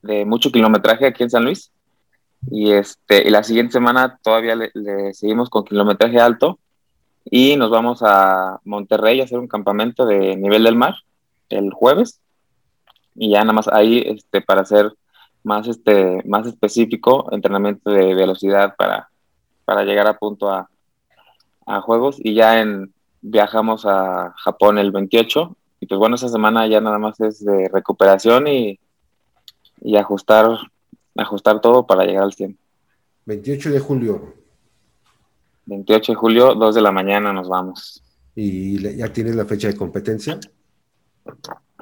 de 0.03 0.25
mucho 0.25 0.51
kilometraje 0.51 1.07
aquí 1.07 1.23
en 1.23 1.31
San 1.31 1.45
Luis 1.45 1.73
y, 2.49 2.73
este, 2.73 3.27
y 3.27 3.31
la 3.31 3.43
siguiente 3.43 3.73
semana 3.73 4.19
todavía 4.23 4.55
le, 4.57 5.15
seguimos 5.15 5.51
con 5.51 5.65
kilometraje 5.65 6.21
alto 6.21 6.59
y 7.25 7.57
nos 7.57 7.71
vamos 7.71 8.01
a 8.03 8.61
Monterrey 8.65 9.21
a 9.21 9.25
hacer 9.25 9.39
un 9.39 9.49
campamento 9.49 10.07
de 10.07 10.37
nivel 10.37 10.65
del 10.65 10.77
mar 10.77 10.95
el 11.51 11.73
jueves. 11.73 12.21
Y 13.15 13.31
ya 13.31 13.41
nada 13.41 13.53
más 13.53 13.69
ahí 13.69 14.03
este, 14.07 14.41
para 14.41 14.63
hacer 14.63 14.93
más, 15.43 15.69
este, 15.69 16.23
más 16.25 16.47
específico 16.47 17.29
entrenamiento 17.33 17.91
de 17.91 18.15
velocidad 18.15 18.75
para, 18.77 19.11
para 19.65 19.85
llegar 19.85 20.07
a 20.07 20.17
punto 20.17 20.51
a, 20.51 20.71
a 21.67 21.81
juegos. 21.81 22.17
Y 22.19 22.35
ya 22.35 22.61
en, 22.61 22.95
viajamos 23.21 23.85
a 23.85 24.33
Japón 24.39 24.79
el 24.79 24.93
28. 24.93 25.57
Y 25.81 25.87
pues 25.87 25.99
bueno, 25.99 26.15
esa 26.15 26.29
semana 26.29 26.67
ya 26.67 26.81
nada 26.81 26.99
más 26.99 27.21
es 27.21 27.45
de 27.45 27.69
recuperación 27.69 28.47
y, 28.47 28.79
y 29.83 29.97
ajustar 29.97 30.59
ajustar 31.21 31.61
todo 31.61 31.87
para 31.87 32.05
llegar 32.05 32.25
al 32.25 32.33
100. 32.33 32.59
28 33.27 33.71
de 33.71 33.81
julio. 33.81 34.35
28 35.67 36.13
de 36.13 36.17
julio, 36.17 36.55
2 36.55 36.75
de 36.75 36.81
la 36.81 36.91
mañana 36.91 37.33
nos 37.33 37.49
vamos. 37.49 38.03
¿Y 38.35 38.97
ya 38.97 39.13
tienes 39.13 39.37
la 39.37 39.45
fecha 39.45 39.69
de 39.69 39.77
competencia? 39.77 40.39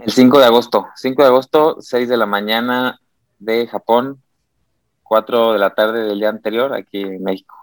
El 0.01 0.13
5 0.13 0.39
de 0.39 0.45
agosto. 0.45 0.87
5 0.97 1.23
de 1.23 1.29
agosto, 1.29 1.77
6 1.81 2.09
de 2.09 2.17
la 2.17 2.27
mañana 2.27 3.01
de 3.39 3.67
Japón, 3.67 4.23
4 5.03 5.53
de 5.55 5.59
la 5.59 5.75
tarde 5.75 6.05
del 6.05 6.19
día 6.19 6.29
anterior 6.29 6.75
aquí 6.75 7.01
en 7.01 7.23
México. 7.23 7.55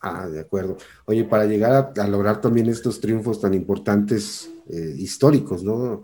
Ah, 0.00 0.26
de 0.26 0.40
acuerdo. 0.40 0.76
Oye, 1.06 1.24
para 1.24 1.46
llegar 1.46 1.92
a, 1.96 2.06
lograr 2.06 2.40
también 2.40 2.68
estos 2.68 3.00
triunfos 3.00 3.40
tan 3.40 3.54
importantes, 3.54 4.50
eh, 4.68 4.94
históricos, 4.96 5.62
¿no? 5.62 6.02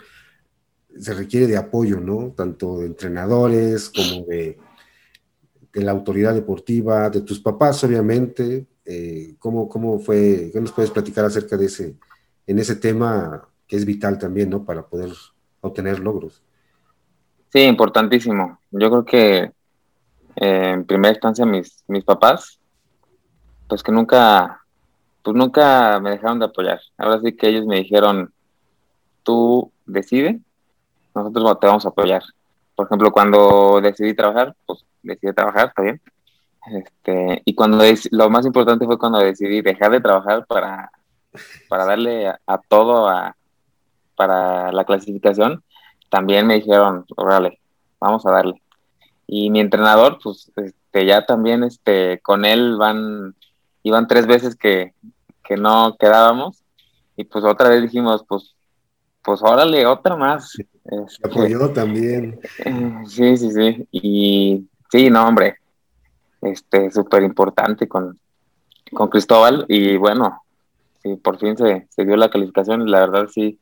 Se 0.99 1.15
requiere 1.15 1.47
de 1.47 1.57
apoyo, 1.57 2.01
¿no? 2.01 2.33
Tanto 2.37 2.79
de 2.79 2.87
entrenadores 2.87 3.91
como 3.91 4.27
de 4.27 4.59
de 5.73 5.83
la 5.83 5.93
autoridad 5.93 6.35
deportiva, 6.35 7.09
de 7.11 7.23
tus 7.23 7.41
papás, 7.41 7.83
obviamente. 7.85 8.67
Eh, 8.85 9.37
¿cómo, 9.39 9.69
¿Cómo 9.69 9.99
fue? 9.99 10.51
¿Qué 10.53 10.61
nos 10.61 10.73
puedes 10.73 10.91
platicar 10.91 11.25
acerca 11.25 11.57
de 11.57 11.67
ese, 11.67 11.97
en 12.47 12.59
ese 12.59 12.77
tema 12.77 13.49
que 13.67 13.77
es 13.77 13.85
vital 13.85 14.19
también, 14.19 14.51
¿no? 14.51 14.65
Para 14.65 14.83
poder 14.83 15.13
obtener 15.61 16.01
logros. 16.01 16.43
Sí, 17.53 17.61
importantísimo. 17.61 18.59
Yo 18.71 18.91
creo 18.91 19.05
que 19.05 19.53
eh, 20.37 20.71
en 20.71 20.85
primera 20.85 21.13
instancia 21.13 21.47
mis, 21.47 21.85
mis 21.87 22.05
papás, 22.05 22.59
pues 23.69 23.83
que 23.83 23.93
nunca, 23.93 24.61
pues 25.23 25.37
nunca 25.37 26.01
me 26.01 26.11
dejaron 26.11 26.39
de 26.39 26.47
apoyar. 26.47 26.81
Ahora 26.99 27.21
sí 27.23 27.33
que 27.35 27.49
ellos 27.49 27.67
me 27.67 27.77
dijeron, 27.77 28.33
tú 29.23 29.71
decide, 29.87 30.41
nosotros 31.15 31.61
te 31.61 31.67
vamos 31.67 31.87
a 31.87 31.91
apoyar. 31.91 32.23
Por 32.75 32.87
ejemplo, 32.87 33.13
cuando 33.13 33.81
decidí 33.83 34.15
trabajar, 34.15 34.55
pues 34.67 34.85
decidí 35.03 35.33
trabajar, 35.33 35.69
está 35.69 35.83
bien. 35.83 36.01
Este, 36.67 37.43
y 37.45 37.55
cuando 37.55 37.85
lo 38.13 38.31
más 38.31 38.47
importante 38.47 38.87
fue 38.87 38.99
cuando 38.99 39.19
decidí 39.19 39.63
dejar 39.63 39.91
de 39.91 40.01
trabajar 40.01 40.47
para, 40.47 40.91
para 41.69 41.85
darle 41.85 42.29
a, 42.29 42.59
todo 42.69 43.09
a, 43.09 43.37
para 44.15 44.71
la 44.73 44.85
clasificación, 44.85 45.63
también 46.09 46.47
me 46.47 46.55
dijeron, 46.55 47.05
órale, 47.17 47.61
vamos 47.99 48.25
a 48.27 48.31
darle. 48.31 48.63
Y 49.27 49.51
mi 49.51 49.61
entrenador, 49.61 50.19
pues 50.23 50.53
este, 50.57 51.07
ya 51.07 51.25
también 51.25 51.65
este, 51.65 52.21
con 52.21 52.45
él 52.45 52.77
van, 52.77 53.35
iban 53.83 54.07
tres 54.07 54.27
veces 54.27 54.57
que, 54.57 54.95
que 55.43 55.57
no 55.57 55.97
quedábamos. 55.99 56.63
Y 57.17 57.25
pues 57.25 57.45
otra 57.45 57.69
vez 57.69 57.83
dijimos, 57.83 58.25
pues 58.29 58.55
pues 59.23 59.41
órale, 59.43 59.87
otra 59.87 60.17
más. 60.17 60.59
Este, 60.59 61.29
apoyó 61.29 61.71
también. 61.71 62.41
Sí, 63.07 63.37
sí, 63.37 63.51
sí. 63.53 63.89
Y 63.93 64.69
sí, 64.93 65.09
no, 65.09 65.27
hombre, 65.27 65.57
este, 66.43 66.91
súper 66.91 67.23
importante 67.23 67.89
con, 67.89 68.21
con 68.93 69.09
Cristóbal. 69.09 69.65
Y 69.69 69.97
bueno, 69.97 70.43
sí, 71.03 71.17
por 71.17 71.39
fin 71.39 71.57
se, 71.57 71.89
se 71.89 72.05
dio 72.05 72.15
la 72.17 72.29
calificación 72.29 72.83
y 72.83 72.91
la 72.91 73.01
verdad 73.01 73.27
sí, 73.33 73.59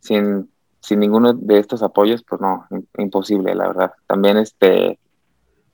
sin, 0.00 0.50
sin 0.80 1.00
ninguno 1.00 1.34
de 1.34 1.58
estos 1.58 1.82
apoyos, 1.82 2.24
pues 2.26 2.40
no, 2.40 2.66
imposible, 2.96 3.54
la 3.54 3.68
verdad. 3.68 3.92
También 4.06 4.38
este, 4.38 4.98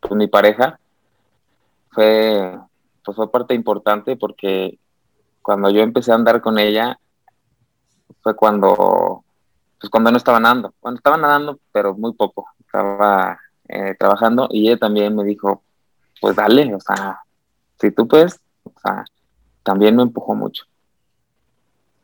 pues 0.00 0.14
mi 0.14 0.26
pareja 0.26 0.80
fue, 1.92 2.58
pues 3.04 3.16
fue 3.16 3.30
parte 3.30 3.54
importante 3.54 4.16
porque 4.16 4.80
cuando 5.42 5.70
yo 5.70 5.82
empecé 5.82 6.10
a 6.10 6.16
andar 6.16 6.40
con 6.40 6.58
ella, 6.58 6.98
fue 8.20 8.34
cuando, 8.34 9.24
pues 9.80 9.90
cuando 9.90 10.10
no 10.10 10.16
estaba 10.16 10.40
nadando. 10.40 10.74
Cuando 10.80 10.98
estaba 10.98 11.16
nadando, 11.16 11.60
pero 11.70 11.94
muy 11.94 12.14
poco. 12.14 12.46
Estaba 12.58 13.38
eh, 13.72 13.96
trabajando 13.98 14.48
y 14.50 14.68
ella 14.68 14.78
también 14.78 15.16
me 15.16 15.24
dijo, 15.24 15.62
pues 16.20 16.36
dale, 16.36 16.74
o 16.74 16.80
sea, 16.80 17.20
si 17.80 17.90
tú 17.90 18.06
puedes, 18.06 18.38
o 18.64 18.72
sea, 18.82 19.04
también 19.62 19.96
me 19.96 20.02
empujó 20.02 20.34
mucho. 20.34 20.64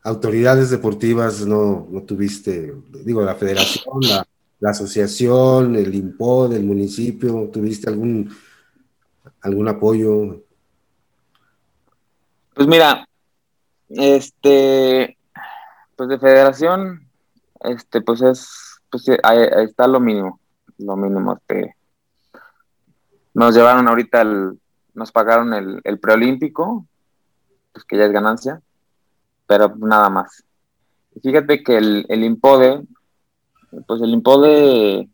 Autoridades 0.03 0.71
deportivas 0.71 1.45
no, 1.45 1.87
no 1.89 2.01
tuviste, 2.03 2.73
digo, 3.05 3.21
la 3.21 3.35
federación, 3.35 3.99
la, 4.01 4.25
la 4.59 4.71
asociación, 4.71 5.75
el 5.75 5.93
IMPOD, 5.93 6.53
el 6.53 6.63
municipio, 6.63 7.49
¿tuviste 7.53 7.89
algún, 7.89 8.35
algún 9.41 9.67
apoyo? 9.67 10.43
Pues 12.55 12.67
mira, 12.67 13.07
este, 13.89 15.17
pues 15.95 16.09
de 16.09 16.19
federación, 16.19 17.07
este, 17.61 18.01
pues 18.01 18.21
es, 18.21 18.81
pues 18.89 19.05
ahí, 19.23 19.39
está 19.65 19.87
lo 19.87 19.99
mínimo, 19.99 20.38
lo 20.79 20.95
mínimo, 20.95 21.33
este, 21.33 21.75
nos 23.33 23.55
llevaron 23.55 23.87
ahorita 23.87 24.21
el, 24.21 24.59
nos 24.93 25.11
pagaron 25.11 25.53
el, 25.53 25.81
el 25.83 25.99
preolímpico, 25.99 26.85
pues 27.71 27.85
que 27.85 27.97
ya 27.97 28.05
es 28.05 28.11
ganancia, 28.11 28.61
pero 29.47 29.73
nada 29.77 30.09
más. 30.09 30.43
Fíjate 31.21 31.63
que 31.63 31.77
el, 31.77 32.05
el 32.09 32.23
Impode, 32.23 32.83
pues 33.87 34.01
el 34.01 34.11
Impode 34.11 35.09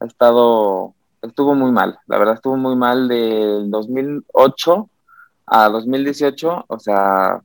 ha 0.00 0.04
estado, 0.04 0.94
estuvo 1.22 1.54
muy 1.54 1.72
mal, 1.72 1.98
la 2.06 2.18
verdad 2.18 2.34
estuvo 2.34 2.56
muy 2.56 2.76
mal 2.76 3.08
del 3.08 3.70
2008 3.70 4.90
a 5.46 5.68
2018, 5.68 6.64
o 6.66 6.78
sea, 6.78 7.42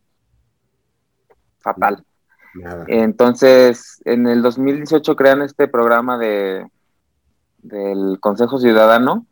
fatal. 1.59 2.03
Entonces, 2.87 4.01
en 4.05 4.27
el 4.27 4.41
2018 4.41 5.15
crean 5.15 5.41
este 5.41 5.67
programa 5.67 6.17
de 6.17 6.65
del 7.61 8.19
Consejo 8.19 8.59
Ciudadano 8.59 9.25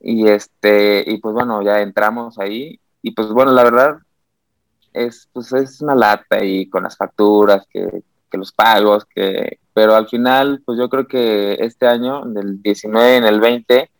y 0.00 0.26
este 0.28 1.04
y 1.06 1.18
pues 1.18 1.32
bueno 1.32 1.62
ya 1.62 1.80
entramos 1.80 2.38
ahí 2.40 2.80
y 3.02 3.12
pues 3.12 3.28
bueno 3.28 3.52
la 3.52 3.62
verdad 3.62 3.98
es, 4.96 5.28
pues 5.32 5.52
es 5.52 5.80
una 5.80 5.94
lata 5.94 6.42
y 6.42 6.68
con 6.68 6.82
las 6.82 6.96
facturas, 6.96 7.66
que, 7.70 8.02
que, 8.30 8.38
los 8.38 8.50
pagos, 8.52 9.04
que, 9.04 9.58
pero 9.74 9.94
al 9.94 10.08
final, 10.08 10.62
pues 10.64 10.78
yo 10.78 10.88
creo 10.88 11.06
que 11.06 11.54
este 11.60 11.86
año, 11.86 12.24
del 12.24 12.62
19 12.62 13.16
en 13.16 13.24
el 13.24 13.40
20, 13.40 13.90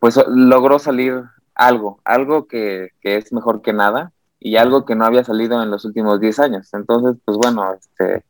pues 0.00 0.18
logró 0.26 0.78
salir 0.78 1.22
algo, 1.54 2.00
algo 2.04 2.46
que, 2.46 2.90
que, 3.00 3.16
es 3.16 3.32
mejor 3.32 3.62
que 3.62 3.72
nada 3.72 4.12
y 4.40 4.56
algo 4.56 4.84
que 4.84 4.94
no 4.94 5.04
había 5.04 5.24
salido 5.24 5.62
en 5.62 5.70
los 5.70 5.84
últimos 5.84 6.18
10 6.18 6.38
años. 6.40 6.72
Entonces, 6.72 7.20
pues 7.24 7.36
bueno, 7.36 7.74
este, 7.74 8.24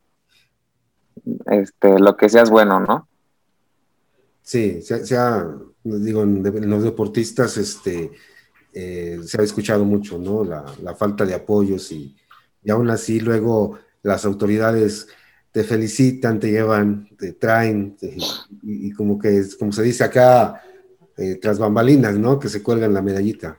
este, 1.46 1.98
lo 2.00 2.16
que 2.16 2.28
sea 2.28 2.42
es 2.42 2.50
bueno, 2.50 2.80
¿no? 2.80 3.08
Sí, 4.44 4.82
sea, 4.82 5.48
digo, 5.82 6.22
en 6.22 6.68
los 6.68 6.82
deportistas, 6.82 7.56
este, 7.56 8.12
eh, 8.74 9.18
se 9.24 9.40
ha 9.40 9.44
escuchado 9.44 9.86
mucho, 9.86 10.18
¿no? 10.18 10.44
La, 10.44 10.94
falta 10.94 11.24
de 11.24 11.32
apoyos 11.32 11.90
y, 11.92 12.14
y, 12.62 12.70
aún 12.70 12.90
así 12.90 13.20
luego 13.20 13.78
las 14.02 14.26
autoridades 14.26 15.08
te 15.50 15.64
felicitan, 15.64 16.38
te 16.38 16.50
llevan, 16.50 17.08
te 17.16 17.32
traen, 17.32 17.96
y, 18.62 18.92
como 18.92 19.18
que, 19.18 19.44
como 19.58 19.72
se 19.72 19.82
dice 19.82 20.04
acá, 20.04 20.62
eh, 21.16 21.38
tras 21.40 21.58
bambalinas, 21.58 22.18
¿no? 22.18 22.38
Que 22.38 22.50
se 22.50 22.62
cuelgan 22.62 22.92
la 22.92 23.00
medallita. 23.00 23.58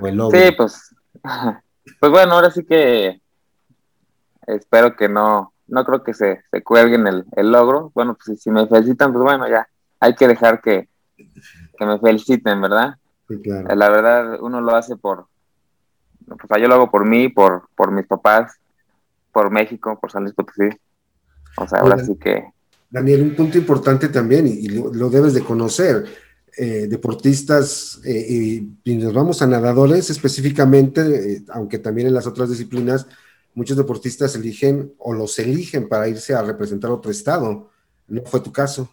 O 0.00 0.06
el. 0.08 0.20
Sí, 0.32 0.52
pues, 0.56 0.96
pues 2.00 2.10
bueno, 2.10 2.32
ahora 2.32 2.50
sí 2.50 2.64
que 2.64 3.20
espero 4.48 4.96
que 4.96 5.08
no, 5.08 5.52
no 5.68 5.84
creo 5.84 6.02
que 6.02 6.14
se, 6.14 6.42
se 6.50 6.62
cuelguen 6.62 7.06
el, 7.06 7.24
el, 7.36 7.52
logro. 7.52 7.92
Bueno, 7.94 8.16
pues 8.16 8.40
si 8.40 8.50
me 8.50 8.66
felicitan, 8.66 9.12
pues 9.12 9.22
bueno, 9.22 9.48
ya 9.48 9.68
hay 10.00 10.14
que 10.14 10.26
dejar 10.26 10.60
que, 10.60 10.88
que 11.16 11.86
me 11.86 11.98
feliciten, 11.98 12.60
¿verdad? 12.60 12.96
Sí, 13.28 13.40
claro. 13.40 13.74
La 13.74 13.88
verdad, 13.88 14.38
uno 14.40 14.60
lo 14.60 14.74
hace 14.74 14.96
por, 14.96 15.26
pues 16.26 16.60
yo 16.60 16.68
lo 16.68 16.74
hago 16.74 16.90
por 16.90 17.06
mí, 17.06 17.28
por, 17.28 17.68
por 17.76 17.92
mis 17.92 18.06
papás, 18.06 18.54
por 19.32 19.50
México, 19.50 19.98
por 20.00 20.10
San 20.10 20.24
Luis 20.24 20.34
Potosí. 20.34 20.68
O 21.56 21.66
sea, 21.66 21.80
ahora 21.80 21.98
sí 22.04 22.16
que... 22.16 22.44
Daniel, 22.90 23.22
un 23.22 23.36
punto 23.36 23.58
importante 23.58 24.08
también, 24.08 24.46
y, 24.46 24.68
lo, 24.68 24.92
lo, 24.92 25.10
debes 25.10 25.34
de 25.34 25.44
conocer, 25.44 26.06
eh, 26.56 26.86
deportistas, 26.88 28.00
eh, 28.04 28.26
y, 28.28 28.72
y, 28.84 28.96
nos 28.96 29.12
vamos 29.12 29.42
a 29.42 29.46
nadadores 29.46 30.08
específicamente, 30.08 31.34
eh, 31.34 31.42
aunque 31.50 31.78
también 31.78 32.08
en 32.08 32.14
las 32.14 32.26
otras 32.26 32.48
disciplinas, 32.48 33.06
muchos 33.58 33.76
deportistas 33.76 34.36
eligen 34.36 34.94
o 34.98 35.12
los 35.12 35.36
eligen 35.40 35.88
para 35.88 36.06
irse 36.06 36.32
a 36.32 36.42
representar 36.42 36.92
otro 36.92 37.10
estado. 37.10 37.70
¿No 38.06 38.22
fue 38.22 38.38
tu 38.38 38.52
caso? 38.52 38.88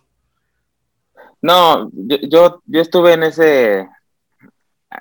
No, 1.39 1.91
yo, 1.93 2.61
yo, 2.65 2.81
estuve 2.81 3.13
en 3.13 3.23
ese, 3.23 3.87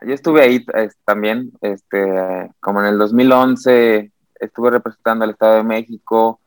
yo 0.07 0.13
estuve 0.13 0.43
ahí 0.43 0.67
también, 1.07 1.51
este, 1.63 2.53
como 2.61 2.81
en 2.81 2.87
el 2.89 2.99
2011, 2.99 4.13
estuve 4.35 4.71
representando 4.71 5.25
al 5.25 5.31
Estado 5.31 5.57
de 5.57 5.63
México 5.63 6.41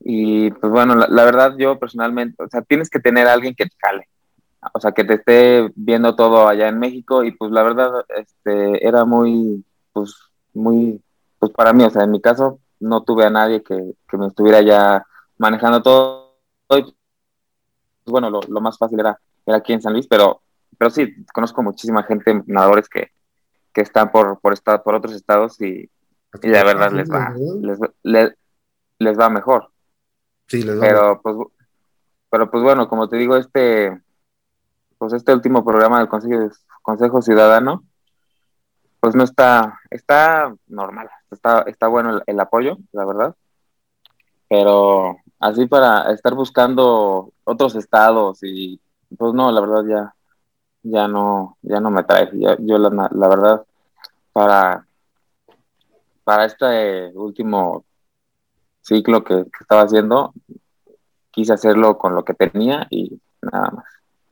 y 0.00 0.50
pues 0.52 0.72
bueno, 0.72 0.94
la, 0.94 1.08
la, 1.08 1.24
verdad 1.24 1.54
yo 1.58 1.78
personalmente, 1.78 2.42
o 2.42 2.48
sea, 2.48 2.62
tienes 2.62 2.88
que 2.88 3.00
tener 3.00 3.26
a 3.26 3.34
alguien 3.34 3.54
que 3.54 3.66
te 3.66 3.76
cale, 3.76 4.08
o 4.72 4.80
sea, 4.80 4.92
que 4.92 5.04
te 5.04 5.14
esté 5.14 5.70
viendo 5.74 6.16
todo 6.16 6.48
allá 6.48 6.68
en 6.68 6.78
México 6.78 7.22
y 7.22 7.32
pues 7.32 7.52
la 7.52 7.62
verdad, 7.62 8.06
este, 8.16 8.86
era 8.86 9.04
muy, 9.04 9.62
pues 9.92 10.14
muy 10.54 11.02
pues 11.38 11.52
para 11.52 11.72
mí, 11.72 11.84
o 11.84 11.90
sea, 11.90 12.04
en 12.04 12.10
mi 12.10 12.20
caso, 12.20 12.60
no 12.80 13.02
tuve 13.02 13.24
a 13.24 13.30
nadie 13.30 13.62
que, 13.62 13.94
que 14.08 14.16
me 14.16 14.26
estuviera 14.26 14.60
ya 14.62 15.06
manejando 15.38 15.82
todo. 15.82 16.36
Pues, 16.66 16.84
bueno, 18.06 18.30
lo, 18.30 18.40
lo, 18.48 18.60
más 18.60 18.78
fácil 18.78 19.00
era, 19.00 19.18
era 19.44 19.58
aquí 19.58 19.72
en 19.72 19.82
San 19.82 19.92
Luis, 19.92 20.06
pero, 20.06 20.42
pero 20.78 20.90
sí, 20.90 21.24
conozco 21.32 21.62
muchísima 21.62 22.04
gente, 22.04 22.42
nadadores 22.46 22.88
que, 22.88 23.10
que 23.72 23.80
están 23.80 24.10
por, 24.10 24.40
por, 24.40 24.52
estado, 24.52 24.82
por 24.82 24.94
otros 24.94 25.14
estados 25.14 25.60
y, 25.60 25.90
y 26.42 26.48
la 26.48 26.64
verdad 26.64 26.92
les 26.92 27.10
va, 27.10 27.34
les, 27.60 27.78
les, 28.02 28.34
les, 28.98 29.18
va 29.18 29.28
mejor. 29.28 29.70
Sí, 30.46 30.62
les 30.62 30.76
va 30.76 30.80
pero, 30.80 31.20
pues, 31.22 31.36
pero 32.30 32.50
pues 32.50 32.62
bueno, 32.62 32.88
como 32.88 33.08
te 33.08 33.16
digo, 33.16 33.36
este, 33.36 34.00
pues 34.98 35.12
este 35.12 35.34
último 35.34 35.64
programa 35.64 35.98
del 35.98 36.08
Consejo, 36.08 36.50
Consejo 36.82 37.22
Ciudadano, 37.22 37.84
pues 39.06 39.14
no 39.14 39.22
está, 39.22 39.78
está 39.88 40.52
normal, 40.66 41.08
está, 41.30 41.62
está 41.68 41.86
bueno 41.86 42.22
el, 42.26 42.40
apoyo, 42.40 42.76
la 42.90 43.04
verdad. 43.04 43.36
Pero 44.48 45.18
así 45.38 45.66
para 45.66 46.12
estar 46.12 46.34
buscando 46.34 47.32
otros 47.44 47.76
estados 47.76 48.40
y 48.42 48.80
pues 49.16 49.32
no, 49.32 49.52
la 49.52 49.60
verdad 49.60 49.84
ya, 49.88 50.14
ya 50.82 51.06
no, 51.06 51.56
ya 51.62 51.78
no 51.78 51.92
me 51.92 52.02
trae. 52.02 52.30
Ya, 52.32 52.56
yo 52.58 52.78
la, 52.78 53.28
verdad, 53.28 53.64
para, 54.32 54.84
para 56.24 56.46
este 56.46 57.12
último 57.14 57.84
ciclo 58.82 59.22
que, 59.22 59.46
estaba 59.60 59.82
haciendo, 59.82 60.34
quise 61.30 61.52
hacerlo 61.52 61.96
con 61.96 62.12
lo 62.16 62.24
que 62.24 62.34
tenía 62.34 62.88
y 62.90 63.20
nada 63.40 63.70
más. 63.70 63.84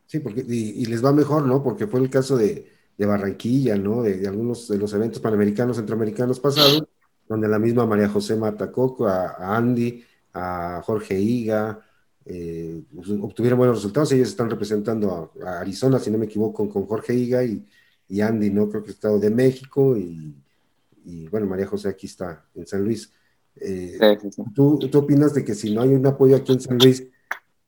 Sí, 0.07 0.19
porque, 0.19 0.43
y 0.45 0.85
les 0.87 1.05
va 1.05 1.13
mejor, 1.13 1.45
¿no? 1.47 1.63
Porque 1.63 1.87
fue 1.87 2.01
el 2.01 2.11
caso 2.11 2.37
de, 2.37 2.74
de 2.97 3.07
Barranquilla, 3.07 3.77
¿no? 3.77 4.03
De, 4.03 4.19
de, 4.19 4.29
algunos 4.29 4.69
de 4.69 4.79
los 4.79 4.93
eventos 4.93 5.21
panamericanos, 5.21 5.77
centroamericanos 5.77 6.41
pasados, 6.41 6.85
donde 7.29 7.49
la 7.49 7.59
misma 7.59 7.87
María 7.87 8.09
José 8.09 8.37
Matacoco, 8.37 9.07
a, 9.07 9.31
a 9.31 9.57
Andy, 9.57 10.05
a 10.33 10.83
Jorge 10.85 11.19
Higa, 11.19 11.81
eh, 12.27 12.83
obtuvieron 13.21 13.59
buenos 13.59 13.79
resultados. 13.79 14.13
Ellos 14.13 14.29
están 14.29 14.51
representando 14.51 15.33
a, 15.43 15.49
a, 15.49 15.61
Arizona, 15.61 15.99
si 15.99 16.11
no 16.11 16.19
me 16.19 16.27
equivoco, 16.27 16.69
con 16.69 16.87
Jorge 16.87 17.15
Higa 17.15 17.45
y, 17.45 17.67
y 18.09 18.21
Andy, 18.21 18.51
¿no? 18.51 18.69
Creo 18.69 18.83
que 18.83 18.91
Estado 18.91 19.19
de 19.19 19.31
México 19.31 19.97
y, 19.97 20.35
y, 21.05 21.29
bueno, 21.29 21.47
María 21.47 21.67
José 21.67 21.89
aquí 21.89 22.07
está 22.07 22.45
en 22.55 22.67
San 22.67 22.85
Luis. 22.85 23.13
Eh, 23.57 23.97
sí, 24.01 24.07
sí, 24.23 24.33
sí. 24.33 24.43
¿tú, 24.55 24.79
¿Tú 24.79 24.99
opinas 24.99 25.35
de 25.35 25.45
que 25.45 25.55
si 25.55 25.75
no 25.75 25.83
hay 25.83 25.91
un 25.91 26.07
apoyo 26.07 26.37
aquí 26.37 26.53
en 26.53 26.61
San 26.61 26.79
Luis, 26.79 27.05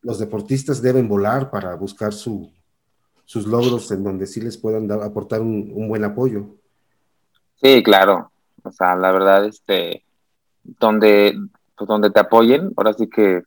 los 0.03 0.19
deportistas 0.19 0.81
deben 0.83 1.09
volar 1.09 1.51
para 1.51 1.75
buscar 1.75 2.13
su, 2.13 2.51
sus 3.27 3.47
logros 3.47 3.91
en 3.91 4.05
donde 4.05 4.27
sí 4.27 4.41
les 4.41 4.57
puedan 4.57 4.87
dar, 4.87 5.03
aportar 5.03 5.43
un, 5.43 5.71
un, 5.75 5.89
buen 5.89 6.05
apoyo. 6.05 6.47
Sí, 7.57 7.83
claro. 7.83 8.31
O 8.63 8.71
sea, 8.71 8.95
la 8.95 9.11
verdad, 9.11 9.45
este, 9.45 10.05
donde, 10.63 11.37
pues 11.77 11.89
donde 11.89 12.11
te 12.11 12.21
apoyen, 12.21 12.73
ahora 12.77 12.95
sí 12.95 13.09
que, 13.09 13.43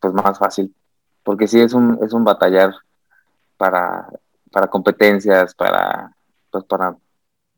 pues 0.00 0.14
más 0.14 0.38
fácil. 0.38 0.74
Porque 1.22 1.46
sí 1.46 1.60
es 1.60 1.74
un, 1.74 1.98
es 2.02 2.14
un 2.14 2.24
batallar 2.24 2.74
para, 3.58 4.08
para 4.50 4.68
competencias, 4.68 5.54
para, 5.54 6.16
pues 6.50 6.64
para 6.64 6.96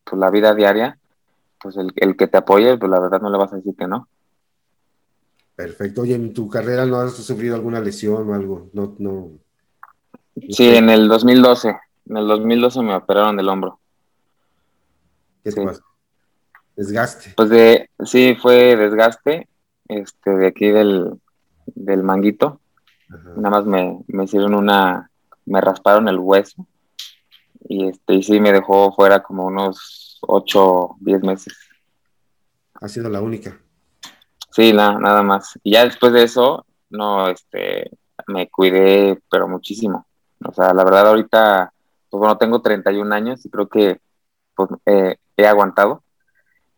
pues, 0.05 0.18
la 0.18 0.31
vida 0.31 0.55
diaria. 0.55 0.98
Pues 1.61 1.77
el, 1.77 1.92
el 1.94 2.16
que 2.16 2.27
te 2.27 2.38
apoye, 2.38 2.77
pues 2.77 2.90
la 2.90 2.98
verdad 2.98 3.20
no 3.20 3.31
le 3.31 3.38
vas 3.38 3.53
a 3.53 3.57
decir 3.57 3.77
que 3.77 3.87
no. 3.87 4.09
Perfecto. 5.55 6.03
Oye, 6.03 6.16
¿en 6.16 6.35
tu 6.35 6.48
carrera 6.48 6.85
no 6.87 6.96
has 6.96 7.12
sufrido 7.12 7.55
alguna 7.55 7.79
lesión 7.79 8.29
o 8.29 8.35
algo? 8.35 8.68
No, 8.72 8.96
no, 8.98 9.31
Sí, 10.50 10.74
en 10.74 10.90
el 10.90 11.08
2012. 11.08 11.76
En 12.06 12.16
el 12.16 12.26
2012 12.26 12.82
me 12.82 12.94
operaron 12.94 13.36
del 13.36 13.48
hombro. 13.48 13.78
¿Qué 15.44 15.50
te 15.50 15.60
sí. 15.60 15.66
pasa? 15.66 15.82
¿Desgaste? 16.76 17.34
Pues 17.36 17.50
de, 17.50 17.90
sí, 18.04 18.36
fue 18.40 18.76
desgaste 18.76 19.48
este, 19.88 20.30
de 20.30 20.46
aquí 20.46 20.70
del, 20.70 21.20
del 21.66 22.02
manguito. 22.02 22.60
Ajá. 23.08 23.32
Nada 23.36 23.50
más 23.50 23.66
me, 23.66 23.98
me 24.06 24.24
hicieron 24.24 24.54
una, 24.54 25.10
me 25.44 25.60
rasparon 25.60 26.08
el 26.08 26.18
hueso 26.18 26.66
y 27.68 27.88
este 27.88 28.14
y 28.14 28.22
sí 28.22 28.40
me 28.40 28.52
dejó 28.52 28.92
fuera 28.92 29.22
como 29.22 29.46
unos 29.46 30.18
8, 30.22 30.96
10 31.00 31.22
meses. 31.22 31.54
Ha 32.74 32.88
sido 32.88 33.08
la 33.08 33.20
única. 33.20 33.60
Sí, 34.50 34.72
nada, 34.72 34.98
nada 34.98 35.22
más. 35.22 35.58
Y 35.62 35.72
ya 35.72 35.84
después 35.84 36.12
de 36.12 36.24
eso, 36.24 36.66
no, 36.90 37.28
este, 37.28 37.90
me 38.26 38.48
cuidé, 38.50 39.20
pero 39.30 39.48
muchísimo. 39.48 40.06
O 40.46 40.52
sea, 40.52 40.72
la 40.74 40.85
verdad 40.85 41.09
ahorita, 41.09 41.72
pues 42.11 42.18
bueno, 42.18 42.38
tengo 42.38 42.62
31 42.62 43.14
años 43.14 43.44
y 43.44 43.50
creo 43.50 43.68
que 43.68 44.00
pues, 44.55 44.70
eh, 44.87 45.16
he 45.37 45.46
aguantado. 45.46 46.02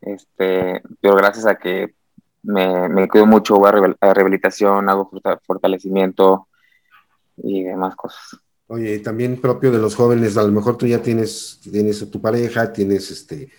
Este, 0.00 0.82
pero 1.00 1.16
gracias 1.16 1.46
a 1.46 1.56
que 1.56 1.94
me, 2.42 2.88
me 2.88 3.08
cuido 3.08 3.26
mucho, 3.26 3.56
voy 3.56 3.70
a, 4.00 4.14
rehabilitación, 4.14 4.88
hago 4.88 5.10
fortalecimiento 5.46 6.48
y 7.38 7.62
demás 7.62 7.96
cosas. 7.96 8.38
Oye, 8.66 8.98
también 9.00 9.40
propio 9.40 9.70
de 9.70 9.78
los 9.78 9.94
jóvenes, 9.94 10.36
a 10.36 10.42
lo 10.42 10.52
mejor 10.52 10.76
tú 10.76 10.86
ya 10.86 11.00
tienes, 11.02 11.60
tienes 11.62 12.10
tu 12.10 12.20
pareja, 12.20 12.72
tienes 12.72 13.10
este, 13.10 13.50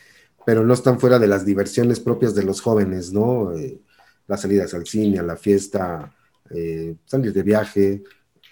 pero 0.46 0.64
no 0.64 0.74
están 0.74 1.00
fuera 1.00 1.20
de 1.20 1.28
las 1.28 1.46
diversiones 1.46 2.00
propias 2.00 2.34
de 2.36 2.44
los 2.44 2.62
jóvenes, 2.62 3.12
¿no? 3.12 3.54
Eh, 3.54 3.82
las 4.28 4.42
salidas 4.42 4.74
al 4.74 4.86
cine, 4.86 5.22
la 5.22 5.36
fiesta, 5.36 6.12
eh, 6.50 6.96
de 7.12 7.44
viaje, 7.44 8.04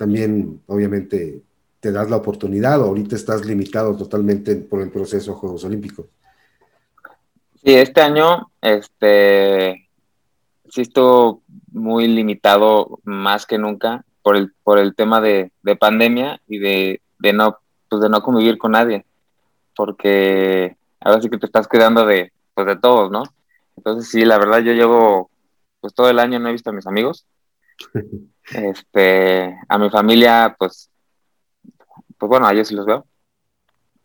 también 0.03 0.61
obviamente 0.67 1.41
te 1.79 1.93
das 1.93 2.09
la 2.09 2.17
oportunidad 2.17 2.73
ahorita 2.73 3.15
estás 3.15 3.45
limitado 3.45 3.95
totalmente 3.95 4.57
por 4.57 4.81
el 4.81 4.91
proceso 4.91 5.31
de 5.31 5.37
Juegos 5.37 5.63
Olímpicos. 5.63 6.07
Sí, 7.63 7.73
este 7.73 8.01
año, 8.01 8.51
este, 8.59 9.87
sí 10.69 10.81
estuvo 10.81 11.41
muy 11.71 12.09
limitado 12.09 12.99
más 13.05 13.45
que 13.45 13.57
nunca 13.57 14.03
por 14.21 14.35
el, 14.35 14.51
por 14.61 14.77
el 14.77 14.93
tema 14.93 15.21
de, 15.21 15.53
de 15.61 15.77
pandemia 15.77 16.41
y 16.49 16.59
de, 16.59 17.01
de, 17.19 17.31
no, 17.31 17.59
pues 17.87 18.01
de 18.01 18.09
no 18.09 18.21
convivir 18.21 18.57
con 18.57 18.73
nadie, 18.73 19.05
porque 19.73 20.75
ahora 20.99 21.21
sí 21.21 21.29
que 21.29 21.37
te 21.37 21.45
estás 21.45 21.69
cuidando 21.69 22.05
de, 22.05 22.33
pues 22.53 22.67
de 22.67 22.75
todos, 22.75 23.09
¿no? 23.09 23.23
Entonces 23.77 24.11
sí, 24.11 24.25
la 24.25 24.37
verdad 24.37 24.59
yo 24.59 24.73
llevo, 24.73 25.29
pues 25.79 25.93
todo 25.93 26.09
el 26.09 26.19
año 26.19 26.39
no 26.39 26.49
he 26.49 26.51
visto 26.51 26.71
a 26.71 26.73
mis 26.73 26.87
amigos. 26.87 27.25
Este, 28.53 29.57
a 29.69 29.77
mi 29.77 29.89
familia, 29.89 30.55
pues, 30.59 30.89
pues 32.17 32.29
bueno, 32.29 32.45
a 32.45 32.51
ellos 32.51 32.67
sí 32.67 32.75
los 32.75 32.85
veo. 32.85 33.05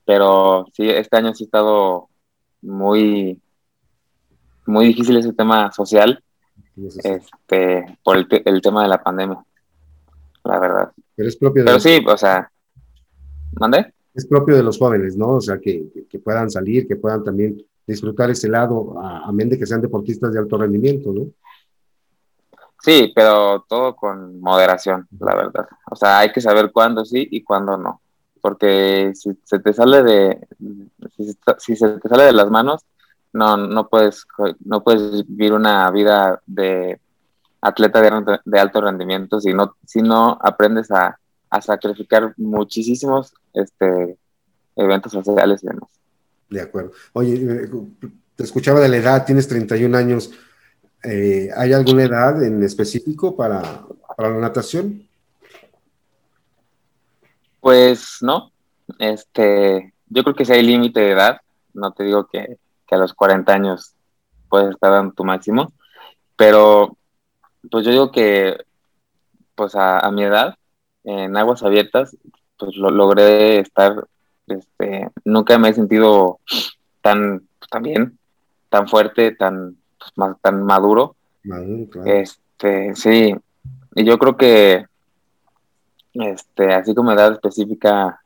Pero 0.05 0.67
sí, 0.73 0.89
este 0.89 1.17
año 1.17 1.35
sí 1.35 1.45
ha 1.45 1.47
estado 1.47 2.09
muy, 2.63 3.41
muy 4.67 4.87
difícil 4.87 5.17
ese 5.17 5.33
tema 5.33 5.73
social, 5.73 6.23
este, 7.03 7.99
por 8.03 8.17
el, 8.17 8.27
el 8.45 8.63
tema 8.63 8.83
de 8.83 8.89
la 8.89 9.03
pandemia, 9.03 9.45
la 10.45 10.59
verdad. 10.59 10.93
Pero 11.15 11.29
es 11.29 11.37
propio 11.37 11.63
de 11.63 11.67
Pero 11.67 11.77
los, 11.77 11.83
sí, 11.83 12.05
o 12.07 12.17
sea, 12.17 12.51
¿mandé? 13.55 13.93
es 14.19 14.27
propio 14.27 14.57
de 14.57 14.65
los 14.65 14.79
jóvenes, 14.79 15.17
¿no? 15.17 15.35
O 15.35 15.41
sea, 15.41 15.59
que, 15.61 15.87
que 16.11 16.19
puedan 16.19 16.51
salir, 16.51 16.89
que 16.89 16.97
puedan 16.97 17.23
también 17.23 17.65
disfrutar 17.87 18.31
ese 18.31 18.49
lado, 18.49 19.01
a, 19.01 19.31
de 19.33 19.59
que 19.59 19.67
sean 19.67 19.81
deportistas 19.81 20.33
de 20.33 20.41
alto 20.41 20.59
rendimiento, 20.59 21.13
¿no? 21.13 21.29
Sí, 22.81 23.13
pero 23.15 23.65
todo 23.69 23.97
con 23.97 24.41
moderación, 24.41 25.09
la 25.19 25.35
verdad. 25.35 25.67
O 25.91 25.97
sea, 25.97 26.21
hay 26.21 26.33
que 26.33 26.41
saber 26.41 26.71
cuándo 26.73 27.05
sí 27.05 27.27
y 27.31 27.43
cuándo 27.43 27.77
no. 27.77 28.01
Porque 28.41 29.13
si 29.15 29.37
se 29.45 29.59
te 29.59 29.73
sale 29.73 30.03
de, 30.03 30.47
si, 31.59 31.75
se- 31.77 31.99
te 31.99 32.09
sale 32.09 32.25
de 32.25 32.33
las 32.33 32.51
manos, 32.51 32.85
no, 33.33 33.57
no 33.57 33.89
puedes, 33.89 34.25
no 34.65 34.83
puedes 34.85 35.27
vivir 35.27 35.53
una 35.53 35.91
vida 35.91 36.41
de 36.47 37.01
atleta 37.61 38.01
de, 38.01 38.39
de 38.45 38.59
alto 38.61 38.81
rendimiento 38.81 39.41
si 39.41 39.53
no, 39.53 39.75
si 39.85 40.01
no 40.01 40.39
aprendes 40.41 40.91
a, 40.93 41.19
a 41.51 41.61
sacrificar 41.61 42.33
muchísimos 42.37 43.35
este, 43.53 44.17
eventos 44.77 45.13
sociales 45.13 45.63
y 45.65 45.67
demás. 45.67 45.91
De 46.49 46.61
acuerdo. 46.61 46.93
Oye, 47.13 47.35
eh, 47.35 47.69
te 48.37 48.45
escuchaba 48.45 48.79
de 48.81 48.89
la 48.89 48.97
edad, 48.99 49.27
tienes 49.27 49.49
31 49.49 49.95
años. 49.97 50.31
Eh, 51.05 51.49
¿Hay 51.57 51.73
alguna 51.73 52.05
edad 52.05 52.43
en 52.43 52.63
específico 52.63 53.37
para, 53.37 53.63
la 54.19 54.31
natación? 54.31 55.07
Pues 57.61 58.19
no, 58.21 58.51
este, 58.99 59.93
yo 60.09 60.25
creo 60.25 60.35
que 60.35 60.45
si 60.45 60.53
hay 60.53 60.63
límite 60.63 61.01
de 61.01 61.13
edad, 61.13 61.41
no 61.75 61.93
te 61.93 62.05
digo 62.05 62.27
que, 62.27 62.59
a 62.91 62.97
los 62.97 63.13
40 63.13 63.53
años 63.53 63.95
puedes 64.49 64.71
estar 64.71 64.91
dando 64.91 65.13
tu 65.13 65.23
máximo, 65.23 65.73
pero 66.37 66.97
pues 67.71 67.85
yo 67.85 67.91
digo 67.91 68.11
que 68.11 68.57
pues 69.55 69.75
a, 69.75 69.99
a 69.99 70.11
mi 70.11 70.23
edad, 70.23 70.55
en 71.05 71.37
aguas 71.37 71.63
abiertas, 71.63 72.17
pues 72.59 72.77
lo, 72.77 72.91
logré 72.91 73.61
estar, 73.61 74.07
este, 74.47 75.11
nunca 75.25 75.59
me 75.59 75.69
he 75.69 75.75
sentido 75.75 76.41
tan, 77.03 77.47
pues, 77.59 77.71
tan 77.71 77.83
bien, 77.83 78.19
tan 78.69 78.89
fuerte, 78.89 79.35
tan, 79.35 79.77
pues, 79.99 80.13
más, 80.17 80.37
tan 80.41 80.63
maduro, 80.63 81.17
Maduro, 81.45 81.91
claro. 81.91 82.11
este, 82.11 82.95
sí, 82.95 83.35
y 83.95 84.05
yo 84.05 84.19
creo 84.19 84.37
que, 84.37 84.87
este, 86.13 86.73
así 86.75 86.95
como 86.95 87.13
edad 87.13 87.33
específica, 87.33 88.21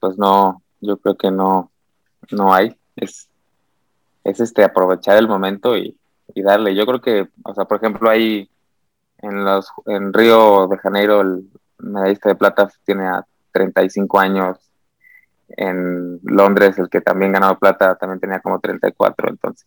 pues 0.00 0.18
no, 0.18 0.62
yo 0.80 0.96
creo 0.98 1.16
que 1.16 1.30
no, 1.30 1.70
no 2.30 2.52
hay, 2.52 2.76
es, 2.96 3.28
es 4.22 4.40
este, 4.40 4.64
aprovechar 4.64 5.16
el 5.16 5.28
momento 5.28 5.76
y, 5.76 5.96
y 6.34 6.42
darle. 6.42 6.74
Yo 6.74 6.86
creo 6.86 7.00
que, 7.00 7.28
o 7.42 7.54
sea, 7.54 7.64
por 7.64 7.78
ejemplo, 7.78 8.10
hay 8.10 8.48
en 9.18 9.44
los, 9.44 9.68
en 9.86 10.12
Río 10.12 10.68
de 10.68 10.78
Janeiro 10.78 11.20
el 11.20 11.48
medallista 11.78 12.28
de 12.28 12.34
plata 12.36 12.70
tiene 12.84 13.06
a 13.06 13.24
35 13.52 14.18
años, 14.18 14.58
en 15.48 16.20
Londres 16.24 16.78
el 16.78 16.88
que 16.88 17.00
también 17.00 17.32
ganó 17.32 17.58
plata 17.58 17.94
también 17.96 18.20
tenía 18.20 18.40
como 18.40 18.58
34, 18.58 19.28
entonces, 19.28 19.66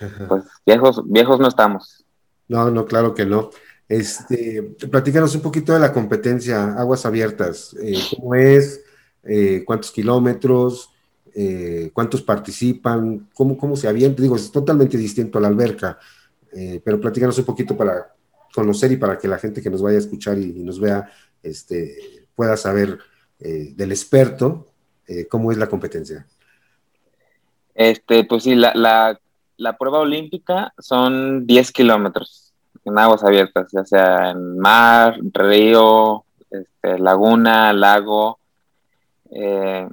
Ajá. 0.00 0.28
pues 0.28 0.44
viejos, 0.66 1.02
viejos 1.06 1.40
no 1.40 1.48
estamos. 1.48 2.04
No, 2.48 2.70
no, 2.70 2.84
claro 2.84 3.14
que 3.14 3.24
no. 3.24 3.50
Este, 3.88 4.62
platícanos 4.90 5.34
un 5.34 5.42
poquito 5.42 5.72
de 5.72 5.78
la 5.78 5.92
competencia, 5.92 6.74
aguas 6.74 7.04
abiertas. 7.04 7.76
Eh, 7.80 7.98
¿cómo 8.16 8.34
es? 8.34 8.82
Eh, 9.22 9.62
¿cuántos 9.66 9.90
kilómetros? 9.90 10.90
Eh, 11.34 11.90
¿cuántos 11.92 12.22
participan? 12.22 13.28
¿Cómo, 13.34 13.56
¿Cómo 13.56 13.76
se 13.76 13.88
avienta? 13.88 14.22
Digo, 14.22 14.36
es 14.36 14.50
totalmente 14.50 14.96
distinto 14.96 15.38
a 15.38 15.42
la 15.42 15.48
alberca, 15.48 15.98
pero 16.84 17.00
platícanos 17.00 17.36
un 17.38 17.44
poquito 17.44 17.76
para 17.76 18.14
conocer 18.54 18.92
y 18.92 18.96
para 18.96 19.18
que 19.18 19.26
la 19.26 19.38
gente 19.38 19.60
que 19.60 19.70
nos 19.70 19.82
vaya 19.82 19.96
a 19.96 20.00
escuchar 20.00 20.38
y, 20.38 20.60
y 20.60 20.62
nos 20.62 20.78
vea 20.78 21.10
este, 21.42 22.28
pueda 22.36 22.56
saber 22.56 22.96
del 23.40 23.90
experto 23.90 24.68
cómo 25.28 25.50
es 25.50 25.58
la 25.58 25.68
competencia. 25.68 26.24
Este, 27.74 28.22
pues 28.22 28.44
sí, 28.44 28.54
la, 28.54 28.72
la, 28.74 29.20
la 29.56 29.76
prueba 29.76 30.00
olímpica 30.00 30.72
son 30.78 31.46
10 31.46 31.72
kilómetros 31.72 32.44
en 32.84 32.98
aguas 32.98 33.24
abiertas, 33.24 33.68
ya 33.72 33.84
sea 33.84 34.30
en 34.30 34.58
mar, 34.58 35.18
río, 35.32 36.24
este, 36.50 36.98
laguna, 36.98 37.72
lago. 37.72 38.38
Eh, 39.30 39.88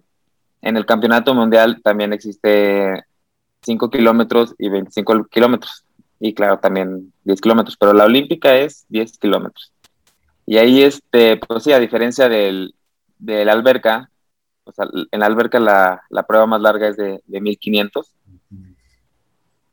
en 0.62 0.78
el 0.78 0.86
campeonato 0.86 1.34
mundial 1.34 1.82
también 1.82 2.13
existe 2.13 3.06
5 3.62 3.89
kilómetros 3.89 4.56
y 4.58 4.69
25 4.69 5.26
kilómetros. 5.26 5.86
Y 6.19 6.34
claro, 6.34 6.60
también 6.60 7.13
10 7.24 7.41
kilómetros, 7.41 7.78
pero 7.78 7.93
la 7.93 8.06
olímpica 8.06 8.56
es 8.56 8.86
10 8.89 9.17
kilómetros. 9.17 9.71
Y 10.45 10.58
ahí, 10.58 10.84
este, 10.84 11.38
pues 11.38 11.63
sí, 11.63 11.71
a 11.71 11.80
diferencia 11.80 12.30
del, 12.30 12.76
de 13.17 13.45
la 13.45 13.54
alberca, 13.54 14.12
o 14.65 14.71
sea, 14.71 14.86
en 15.12 15.19
la 15.19 15.26
alberca 15.26 15.60
la, 15.60 16.04
la 16.10 16.24
prueba 16.24 16.45
más 16.45 16.62
larga 16.62 16.89
es 16.89 16.97
de, 16.97 17.21
de 17.26 17.41
1500, 17.41 18.13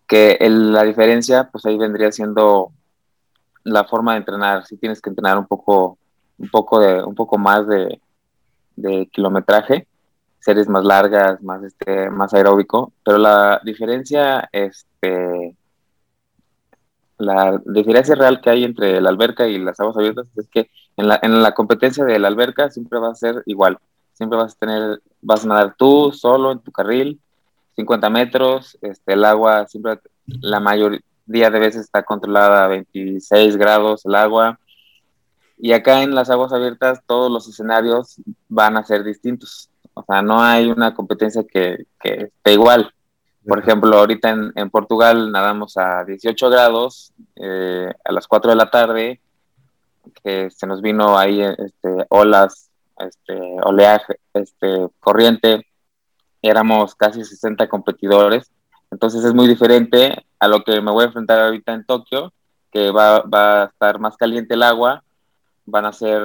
que 0.08 0.38
el, 0.40 0.72
la 0.72 0.82
diferencia, 0.82 1.50
pues 1.52 1.64
ahí 1.66 1.76
vendría 1.76 2.10
siendo 2.10 2.72
la 3.62 3.84
forma 3.84 4.12
de 4.12 4.18
entrenar. 4.18 4.66
Si 4.66 4.76
tienes 4.78 5.00
que 5.00 5.10
entrenar 5.10 5.38
un 5.38 5.46
poco, 5.46 5.98
un 6.38 6.48
poco, 6.48 6.80
de, 6.80 7.04
un 7.04 7.14
poco 7.14 7.38
más 7.38 7.66
de, 7.68 8.00
de 8.74 9.06
kilometraje, 9.12 9.86
series 10.40 10.68
más 10.68 10.84
largas, 10.84 11.42
más, 11.42 11.62
este, 11.62 12.10
más 12.10 12.32
aeróbico, 12.32 12.92
pero 13.04 13.18
la 13.18 13.60
diferencia, 13.62 14.48
este, 14.50 15.54
la 17.18 17.60
diferencia 17.66 18.14
real 18.14 18.40
que 18.40 18.50
hay 18.50 18.64
entre 18.64 19.00
la 19.02 19.10
alberca 19.10 19.46
y 19.46 19.58
las 19.58 19.78
aguas 19.78 19.96
abiertas 19.98 20.26
es 20.36 20.48
que 20.48 20.70
en 20.96 21.08
la, 21.08 21.18
en 21.22 21.42
la 21.42 21.52
competencia 21.52 22.04
de 22.04 22.18
la 22.18 22.28
alberca 22.28 22.70
siempre 22.70 22.98
va 22.98 23.10
a 23.10 23.14
ser 23.14 23.42
igual. 23.44 23.78
Siempre 24.14 24.38
vas 24.38 24.54
a 24.54 24.58
tener, 24.58 25.02
vas 25.20 25.44
a 25.44 25.48
nadar 25.48 25.74
tú 25.76 26.12
solo 26.12 26.50
en 26.50 26.60
tu 26.60 26.72
carril, 26.72 27.20
50 27.78 28.10
metros, 28.10 28.76
este, 28.82 29.12
el 29.12 29.24
agua 29.24 29.68
siempre, 29.68 30.00
la 30.26 30.58
mayoría 30.58 31.00
de 31.28 31.58
veces 31.60 31.82
está 31.82 32.02
controlada 32.02 32.64
a 32.64 32.68
26 32.68 33.56
grados 33.56 34.04
el 34.04 34.16
agua. 34.16 34.58
Y 35.56 35.72
acá 35.72 36.02
en 36.02 36.12
las 36.12 36.28
aguas 36.28 36.52
abiertas 36.52 37.00
todos 37.06 37.30
los 37.30 37.48
escenarios 37.48 38.16
van 38.48 38.76
a 38.76 38.84
ser 38.84 39.04
distintos. 39.04 39.70
O 39.94 40.02
sea, 40.02 40.22
no 40.22 40.42
hay 40.42 40.68
una 40.72 40.92
competencia 40.92 41.44
que, 41.44 41.86
que 42.00 42.32
esté 42.36 42.52
igual. 42.52 42.92
Por 43.46 43.60
ejemplo, 43.60 43.96
ahorita 43.96 44.30
en, 44.30 44.52
en, 44.56 44.70
Portugal 44.70 45.30
nadamos 45.30 45.76
a 45.76 46.04
18 46.04 46.50
grados 46.50 47.12
eh, 47.36 47.92
a 48.04 48.12
las 48.12 48.26
4 48.26 48.50
de 48.50 48.56
la 48.56 48.70
tarde, 48.70 49.20
que 50.24 50.50
se 50.50 50.66
nos 50.66 50.82
vino 50.82 51.16
ahí 51.16 51.40
este, 51.42 52.06
olas, 52.08 52.70
este, 52.98 53.38
oleaje, 53.62 54.18
este, 54.34 54.88
corriente, 54.98 55.67
éramos 56.42 56.94
casi 56.94 57.24
60 57.24 57.68
competidores, 57.68 58.50
entonces 58.90 59.24
es 59.24 59.34
muy 59.34 59.46
diferente 59.46 60.24
a 60.38 60.48
lo 60.48 60.62
que 60.64 60.80
me 60.80 60.90
voy 60.90 61.04
a 61.04 61.06
enfrentar 61.08 61.40
ahorita 61.40 61.74
en 61.74 61.84
Tokio, 61.84 62.32
que 62.70 62.90
va, 62.90 63.24
a 63.32 63.64
estar 63.64 63.98
más 63.98 64.16
caliente 64.16 64.54
el 64.54 64.62
agua, 64.62 65.02
van 65.66 65.86
a 65.86 65.92
ser, 65.92 66.22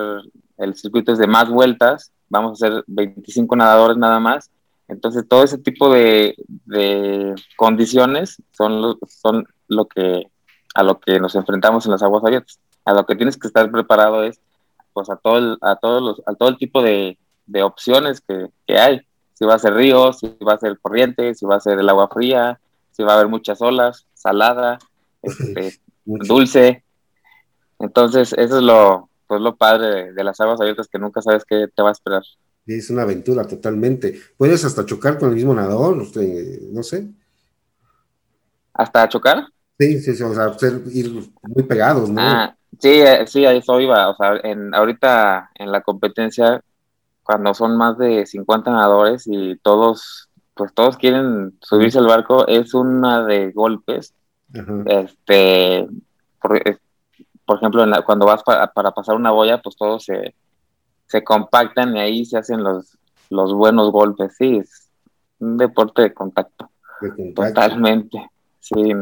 el 0.58 0.76
circuito 0.76 1.12
es 1.12 1.18
de 1.18 1.28
más 1.28 1.50
vueltas, 1.50 2.12
vamos 2.30 2.52
a 2.62 2.68
hacer 2.68 2.84
25 2.88 3.56
nadadores 3.56 3.98
nada 3.98 4.20
más, 4.20 4.50
entonces, 4.88 5.28
todo 5.28 5.44
ese 5.44 5.58
tipo 5.58 5.92
de, 5.92 6.36
de 6.66 7.34
condiciones 7.56 8.42
son 8.52 8.82
lo, 8.82 9.00
son 9.08 9.46
lo 9.68 9.86
que 9.88 10.30
a 10.76 10.84
lo 10.84 11.00
que 11.00 11.20
nos 11.20 11.36
enfrentamos 11.36 11.86
en 11.86 11.92
las 11.92 12.04
aguas 12.04 12.24
abiertas. 12.24 12.60
A 12.86 12.94
lo 12.94 13.06
que 13.06 13.16
tienes 13.16 13.38
que 13.38 13.48
estar 13.48 13.72
preparado 13.72 14.24
es 14.24 14.40
pues 14.92 15.10
a 15.10 15.16
todo 15.16 15.38
el, 15.38 15.58
a 15.62 15.76
todos 15.76 16.02
los, 16.02 16.22
a 16.28 16.34
todo 16.36 16.50
el 16.50 16.58
tipo 16.58 16.82
de, 16.82 17.18
de 17.46 17.64
opciones 17.64 18.22
que, 18.22 18.50
que, 18.68 18.78
hay. 18.78 19.02
Si 19.44 19.48
va 19.48 19.56
a 19.56 19.60
ser 19.60 19.74
río, 19.74 20.14
si 20.14 20.38
va 20.48 20.54
a 20.54 20.58
ser 20.58 20.80
corriente, 20.80 21.36
si 21.36 21.46
va 21.46 21.58
a 21.58 21.60
ser 21.60 21.78
el 21.78 21.90
agua 21.90 22.08
fría, 22.08 22.62
si 22.94 23.04
va 23.04 23.12
a 23.12 23.16
haber 23.16 23.28
muchas 23.28 23.62
olas, 23.62 24.08
salada, 24.14 24.80
este, 25.22 25.82
dulce. 26.06 26.86
Entonces, 27.78 28.32
eso 28.38 28.60
es 28.60 28.64
lo, 28.64 29.10
pues 29.28 29.42
lo 29.42 29.58
padre 29.58 29.88
de, 29.88 30.14
de 30.14 30.24
las 30.24 30.40
aguas 30.40 30.62
abiertas 30.62 30.88
que 30.88 30.98
nunca 30.98 31.22
sabes 31.22 31.44
qué 31.44 31.68
te 31.76 31.84
va 31.84 31.90
a 31.90 31.92
esperar. 31.92 32.22
Es 32.66 32.90
una 32.90 33.02
aventura 33.02 33.46
totalmente. 33.46 34.18
Puedes 34.38 34.64
hasta 34.64 34.86
chocar 34.86 35.20
con 35.20 35.28
el 35.28 35.36
mismo 35.36 35.54
nadador, 35.54 35.98
usted, 35.98 36.62
no 36.72 36.82
sé. 36.82 37.10
¿Hasta 38.74 39.10
chocar? 39.10 39.44
Sí, 39.78 40.00
sí, 40.00 40.16
sí, 40.16 40.24
o 40.24 40.34
sea, 40.34 40.54
ser, 40.54 40.84
ir 40.94 41.22
muy 41.42 41.64
pegados, 41.64 42.10
¿no? 42.10 42.22
Ah, 42.22 42.56
sí, 42.80 43.02
sí, 43.26 43.46
a 43.46 43.52
eso 43.52 43.82
iba. 43.82 44.10
O 44.10 44.16
sea, 44.16 44.40
en, 44.42 44.74
ahorita 44.74 45.52
en 45.56 45.70
la 45.70 45.82
competencia, 45.82 46.64
cuando 47.24 47.54
son 47.54 47.78
más 47.78 47.98
de 47.98 48.26
50 48.26 48.72
nadadores 48.72 49.24
y 49.26 49.58
todos 49.58 50.30
pues 50.56 50.74
todos 50.74 50.98
quieren 50.98 51.58
subirse 51.62 51.98
al 51.98 52.08
barco, 52.08 52.48
es 52.48 52.74
una 52.74 53.26
de 53.26 53.52
golpes. 53.52 54.14
Este, 54.86 55.88
por, 56.40 56.58
ejemplo, 57.58 57.84
cuando 58.06 58.26
vas 58.26 58.44
para, 58.44 58.92
pasar 58.92 59.16
una 59.16 59.32
boya, 59.32 59.62
pues 59.62 59.76
todos 59.76 60.06
se, 60.06 61.24
compactan 61.24 61.96
y 61.96 62.00
ahí 62.00 62.26
se 62.26 62.38
hacen 62.38 62.64
los, 62.64 62.98
los 63.30 63.54
buenos 63.54 63.92
golpes. 63.92 64.36
Sí, 64.38 64.58
es 64.58 64.90
un 65.40 65.58
deporte 65.58 66.04
de 66.04 66.14
contacto. 66.14 66.70
Totalmente. 67.36 68.30
Sí, 68.60 68.94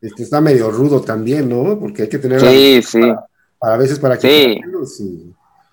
Este 0.00 0.22
está 0.22 0.40
medio 0.40 0.70
rudo 0.70 1.02
también, 1.02 1.48
¿no? 1.48 1.78
Porque 1.78 2.02
hay 2.02 2.08
que 2.08 2.18
tener. 2.18 2.40
Sí, 2.40 2.82
sí. 2.82 3.12
Para, 3.58 3.74
a 3.74 3.76
veces 3.76 3.98
para 3.98 4.16
sí. 4.16 4.60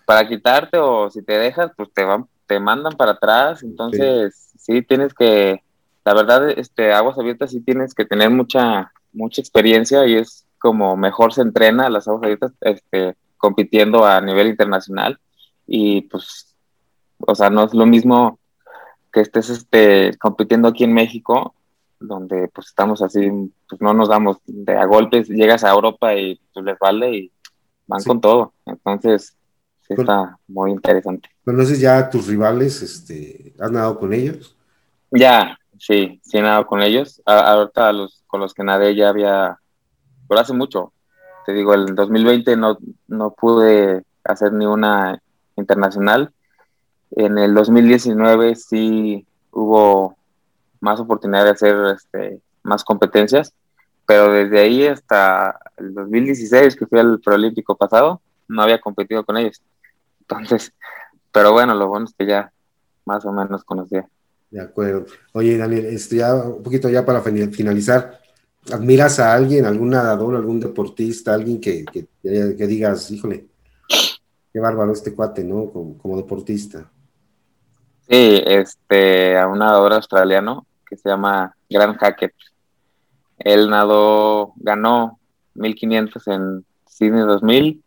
Para 0.08 0.28
quitarte 0.28 0.80
o 0.80 1.12
si 1.12 1.22
te 1.22 1.38
dejas, 1.38 1.72
pues 1.76 1.94
te 1.94 2.04
van, 2.04 2.28
te 2.48 2.60
mandan 2.60 2.94
para 2.94 3.12
atrás. 3.12 3.62
Entonces, 3.62 4.54
sí. 4.58 4.82
tienes 4.82 5.14
que. 5.14 5.62
La 6.06 6.14
verdad, 6.14 6.50
este, 6.50 6.94
aguas 6.94 7.20
abiertas 7.20 7.52
sí 7.52 7.60
tienes 7.60 7.94
que 7.94 8.06
tener 8.06 8.30
mucha, 8.30 8.94
mucha 9.12 9.42
experiencia 9.42 10.08
y 10.08 10.16
es 10.16 10.46
como 10.58 10.96
mejor 10.96 11.34
se 11.34 11.42
entrena 11.42 11.90
las 11.90 12.08
aguas 12.08 12.24
abiertas, 12.24 12.54
este, 12.62 13.16
compitiendo 13.38 14.06
a 14.06 14.22
nivel 14.22 14.48
internacional. 14.48 15.20
Y 15.68 16.04
pues, 16.04 16.56
o 17.20 17.36
sea, 17.36 17.50
no 17.50 17.66
es 17.66 17.74
lo 17.74 17.86
mismo 17.86 18.40
que 19.12 19.20
estés 19.20 19.50
este, 19.50 20.18
compitiendo 20.18 20.70
aquí 20.70 20.86
en 20.86 20.94
México 20.94 21.54
donde 22.00 22.48
pues 22.50 22.68
estamos 22.68 23.02
así, 23.02 23.30
pues 23.68 23.82
no 23.82 23.94
nos 23.94 24.10
damos 24.10 24.38
de 24.46 24.76
a 24.76 24.86
golpes, 24.86 25.28
llegas 25.30 25.64
a 25.64 25.72
Europa 25.72 26.14
y 26.16 26.40
pues 26.54 26.66
les 26.66 26.78
vale 26.80 27.16
y 27.16 27.32
van 27.88 28.04
con 28.04 28.22
todo. 28.22 28.54
Entonces, 28.66 29.36
sí 29.88 29.96
está 29.98 30.38
muy 30.48 30.72
interesante. 30.72 31.30
¿Conoces 31.46 31.80
ya 31.80 32.10
tus 32.10 32.28
rivales? 32.28 32.82
Este, 32.82 33.54
¿Has 33.60 33.72
nadado 33.72 34.00
con 34.00 34.14
ellos? 34.14 34.56
Ya, 35.12 35.58
sí, 35.80 36.20
sí 36.24 36.38
he 36.38 36.42
nadado 36.42 36.68
con 36.68 36.82
ellos. 36.82 37.22
ahorita 37.26 37.94
los, 37.94 38.24
con 38.28 38.42
los 38.42 38.54
que 38.54 38.64
nadé 38.64 38.96
ya 38.96 39.10
había, 39.10 39.58
pero 40.28 40.42
hace 40.42 40.54
mucho. 40.54 40.92
Te 41.46 41.54
digo, 41.54 41.74
el 41.74 41.96
2020 41.96 42.58
no, 42.58 42.78
no 43.08 43.32
pude 43.32 44.04
hacer 44.26 44.52
ni 44.52 44.66
una 44.66 45.22
internacional. 45.56 46.32
En 47.12 47.38
el 47.38 47.54
2019 47.54 48.56
sí 48.56 49.26
hubo 49.52 50.18
más 50.82 51.00
oportunidad 51.00 51.46
de 51.46 51.52
hacer 51.52 51.76
este, 51.96 52.42
más 52.64 52.84
competencias, 52.84 53.54
pero 54.06 54.32
desde 54.32 54.60
ahí 54.60 54.86
hasta 54.86 55.58
el 55.78 55.94
2016, 55.94 56.76
que 56.76 56.86
fui 56.86 57.00
al 57.00 57.20
Preolímpico 57.20 57.76
pasado, 57.76 58.22
no 58.48 58.62
había 58.62 58.80
competido 58.80 59.26
con 59.26 59.38
ellos. 59.38 59.62
Entonces, 60.30 60.74
pero 61.32 61.54
bueno, 61.54 61.74
lo 61.76 61.88
bueno 61.88 62.06
es 62.06 62.14
que 62.18 62.26
ya 62.26 62.52
más 63.06 63.26
o 63.26 63.32
menos 63.32 63.64
conocía. 63.64 64.08
De 64.52 64.62
acuerdo. 64.62 65.06
Oye, 65.34 65.58
Daniel, 65.58 65.86
este, 65.86 66.18
ya 66.18 66.36
un 66.36 66.64
poquito 66.64 66.90
ya 66.90 67.06
para 67.06 67.22
finalizar, 67.22 68.20
¿admiras 68.72 69.20
a 69.20 69.34
alguien, 69.34 69.66
algún 69.66 69.90
nadador, 69.90 70.36
algún 70.36 70.60
deportista, 70.60 71.34
alguien 71.34 71.60
que, 71.62 71.86
que, 71.86 72.08
que 72.22 72.68
digas, 72.68 73.10
híjole, 73.12 73.48
qué 74.52 74.60
bárbaro 74.60 74.92
este 74.92 75.14
cuate, 75.14 75.44
¿no? 75.44 75.70
Como, 75.70 75.98
como 75.98 76.18
deportista. 76.18 76.90
Sí, 78.10 78.42
este, 78.46 79.38
a 79.38 79.48
un 79.48 79.60
nadador 79.60 79.94
australiano 79.94 80.66
que 80.90 80.96
se 80.98 81.10
llama 81.10 81.56
Grant 81.70 81.98
Hackett. 81.98 82.34
Él 83.38 83.70
nadó, 83.70 84.54
ganó 84.58 85.20
1500 85.56 86.28
en 86.28 86.66
Sydney 86.86 87.22
2000 87.22 87.84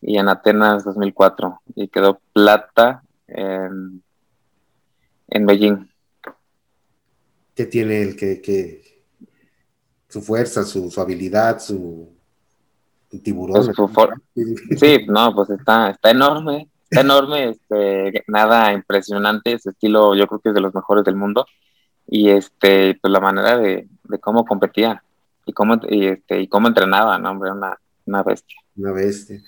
y 0.00 0.18
en 0.18 0.28
Atenas 0.28 0.84
2004 0.84 1.60
y 1.74 1.88
quedó 1.88 2.20
plata 2.32 3.02
en, 3.26 4.02
en 5.28 5.46
Beijing. 5.46 5.88
¿Qué 7.54 7.66
tiene 7.66 8.02
el 8.02 8.16
que, 8.16 9.02
su 10.08 10.20
fuerza, 10.20 10.64
su, 10.64 10.92
habilidad, 11.00 11.58
su 11.58 12.14
tiburón? 13.22 13.72
Pues 13.74 14.78
sí, 14.78 15.06
no, 15.08 15.34
pues 15.34 15.50
está, 15.50 15.90
está 15.90 16.10
enorme 16.10 16.68
Está 16.88 17.00
enorme, 17.00 17.50
este, 17.50 18.24
nada 18.28 18.72
impresionante, 18.72 19.54
ese 19.54 19.70
estilo 19.70 20.14
yo 20.14 20.28
creo 20.28 20.40
que 20.40 20.50
es 20.50 20.54
de 20.54 20.60
los 20.60 20.74
mejores 20.74 21.04
del 21.04 21.16
mundo. 21.16 21.44
Y 22.06 22.30
este, 22.30 22.96
pues 23.02 23.12
la 23.12 23.18
manera 23.18 23.58
de, 23.58 23.88
cómo 24.20 24.44
competía 24.44 25.02
y 25.44 25.52
cómo, 25.52 25.80
y 25.88 26.06
este, 26.06 26.40
y 26.40 26.46
cómo 26.46 26.68
entrenaba, 26.68 27.18
¿no? 27.18 27.32
Hombre, 27.32 27.50
una, 27.50 27.76
una 28.04 28.22
bestia. 28.22 28.56
Una 28.76 28.92
bestia. 28.92 29.42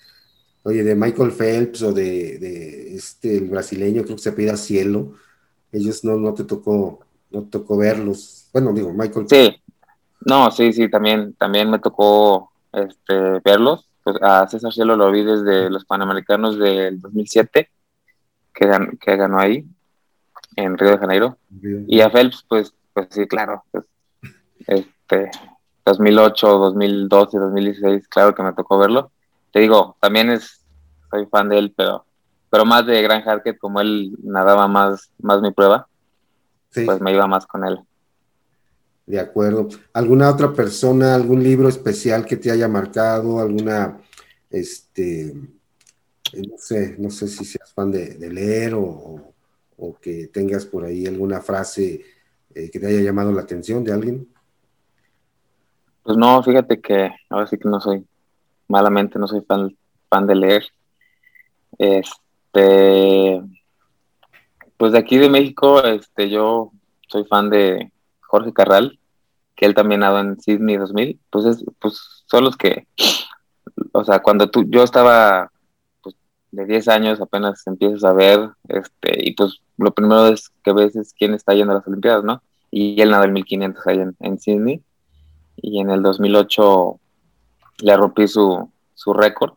Oye, 0.68 0.84
de 0.84 0.94
Michael 0.94 1.32
Phelps 1.32 1.82
o 1.82 1.92
de, 1.92 2.94
este, 2.94 3.38
el 3.38 3.48
brasileño, 3.48 4.02
creo 4.02 4.16
que 4.16 4.22
se 4.22 4.32
pida 4.32 4.56
Cielo, 4.56 5.14
ellos 5.72 6.04
no, 6.04 6.16
no 6.16 6.34
te 6.34 6.44
tocó, 6.44 7.00
no 7.30 7.44
tocó 7.44 7.78
verlos. 7.78 8.48
Bueno, 8.52 8.74
digo, 8.74 8.92
Michael. 8.92 9.26
Sí, 9.30 9.56
no, 10.26 10.50
sí, 10.50 10.72
sí, 10.74 10.90
también, 10.90 11.32
también 11.34 11.70
me 11.70 11.78
tocó 11.78 12.52
este, 12.72 13.40
verlos 13.42 13.88
pues, 14.08 14.22
a 14.22 14.46
César 14.48 14.72
Cielo 14.72 14.96
lo 14.96 15.10
vi 15.10 15.22
desde 15.22 15.68
los 15.70 15.84
Panamericanos 15.84 16.58
del 16.58 17.00
2007, 17.00 17.70
que, 18.54 19.16
ganó 19.16 19.38
ahí, 19.38 19.66
en 20.56 20.76
Río 20.76 20.90
de 20.90 20.98
Janeiro. 20.98 21.38
Y 21.86 22.00
a 22.00 22.10
Phelps, 22.10 22.44
pues, 22.46 22.74
pues 22.92 23.08
sí, 23.10 23.26
claro, 23.26 23.64
pues, 23.70 23.84
este, 24.66 25.30
2008, 25.84 26.58
2012, 26.58 27.38
2016, 27.38 28.08
claro 28.08 28.34
que 28.34 28.42
me 28.42 28.52
tocó 28.52 28.78
verlo. 28.78 29.12
Te 29.52 29.60
digo, 29.60 29.96
también 30.00 30.30
es, 30.30 30.57
soy 31.10 31.26
fan 31.26 31.48
de 31.48 31.58
él, 31.58 31.74
pero, 31.76 32.04
pero 32.50 32.64
más 32.64 32.86
de 32.86 33.02
Gran 33.02 33.26
Harket, 33.26 33.58
como 33.58 33.80
él 33.80 34.16
nadaba 34.22 34.68
más, 34.68 35.10
más 35.18 35.40
mi 35.40 35.50
prueba, 35.50 35.88
pues 36.72 37.00
me 37.00 37.12
iba 37.12 37.26
más 37.26 37.46
con 37.46 37.64
él. 37.64 37.78
De 39.06 39.18
acuerdo. 39.18 39.68
¿Alguna 39.94 40.30
otra 40.30 40.52
persona, 40.52 41.14
algún 41.14 41.42
libro 41.42 41.68
especial 41.68 42.26
que 42.26 42.36
te 42.36 42.50
haya 42.50 42.68
marcado? 42.68 43.40
¿Alguna, 43.40 43.98
este, 44.50 45.34
no 46.34 46.58
sé, 46.58 46.94
no 46.98 47.08
sé 47.08 47.26
si 47.26 47.46
seas 47.46 47.72
fan 47.72 47.90
de, 47.90 48.18
leer 48.30 48.74
o, 48.74 49.34
que 50.02 50.26
tengas 50.26 50.66
por 50.66 50.84
ahí 50.84 51.06
alguna 51.06 51.40
frase 51.40 52.04
eh, 52.54 52.70
que 52.70 52.78
te 52.78 52.86
haya 52.86 53.00
llamado 53.00 53.32
la 53.32 53.42
atención 53.42 53.82
de 53.82 53.92
alguien? 53.92 54.28
Pues 56.02 56.16
no, 56.18 56.42
fíjate 56.42 56.80
que 56.80 57.10
ahora 57.30 57.46
sí 57.46 57.56
que 57.56 57.68
no 57.68 57.80
soy, 57.80 58.06
malamente 58.66 59.18
no 59.18 59.26
soy 59.26 59.40
fan, 59.40 59.74
fan 60.10 60.26
de 60.26 60.34
leer. 60.34 60.64
Este, 61.78 63.42
pues 64.76 64.92
de 64.92 64.98
aquí 64.98 65.16
de 65.18 65.30
México, 65.30 65.82
este, 65.84 66.28
yo 66.28 66.72
soy 67.08 67.24
fan 67.24 67.50
de 67.50 67.92
Jorge 68.20 68.52
Carral 68.52 68.98
que 69.58 69.66
él 69.66 69.74
también 69.74 70.02
nadó 70.02 70.20
en 70.20 70.40
Sydney 70.40 70.76
2000, 70.76 71.18
pues, 71.30 71.44
es, 71.44 71.64
pues 71.80 72.22
son 72.26 72.44
los 72.44 72.56
que, 72.56 72.86
o 73.90 74.04
sea, 74.04 74.20
cuando 74.20 74.48
tú, 74.50 74.64
yo 74.68 74.84
estaba 74.84 75.50
pues, 76.00 76.14
de 76.52 76.64
10 76.64 76.86
años, 76.86 77.20
apenas 77.20 77.66
empiezas 77.66 78.04
a 78.04 78.12
ver, 78.12 78.50
este, 78.68 79.28
y 79.28 79.34
pues 79.34 79.60
lo 79.76 79.92
primero 79.92 80.28
es 80.28 80.52
que 80.62 80.72
ves 80.72 80.94
es 80.94 81.12
quién 81.12 81.34
está 81.34 81.54
yendo 81.54 81.72
a 81.72 81.76
las 81.78 81.88
Olimpiadas, 81.88 82.22
¿no? 82.22 82.40
Y 82.70 83.00
él 83.02 83.10
nadó 83.10 83.24
en 83.24 83.32
1500 83.32 83.86
ahí 83.88 84.00
en, 84.20 84.38
Sydney, 84.38 84.80
y 85.56 85.80
en 85.80 85.90
el 85.90 86.04
2008 86.04 87.00
le 87.78 87.96
rompí 87.96 88.28
su, 88.28 88.70
su 88.94 89.12
récord 89.12 89.54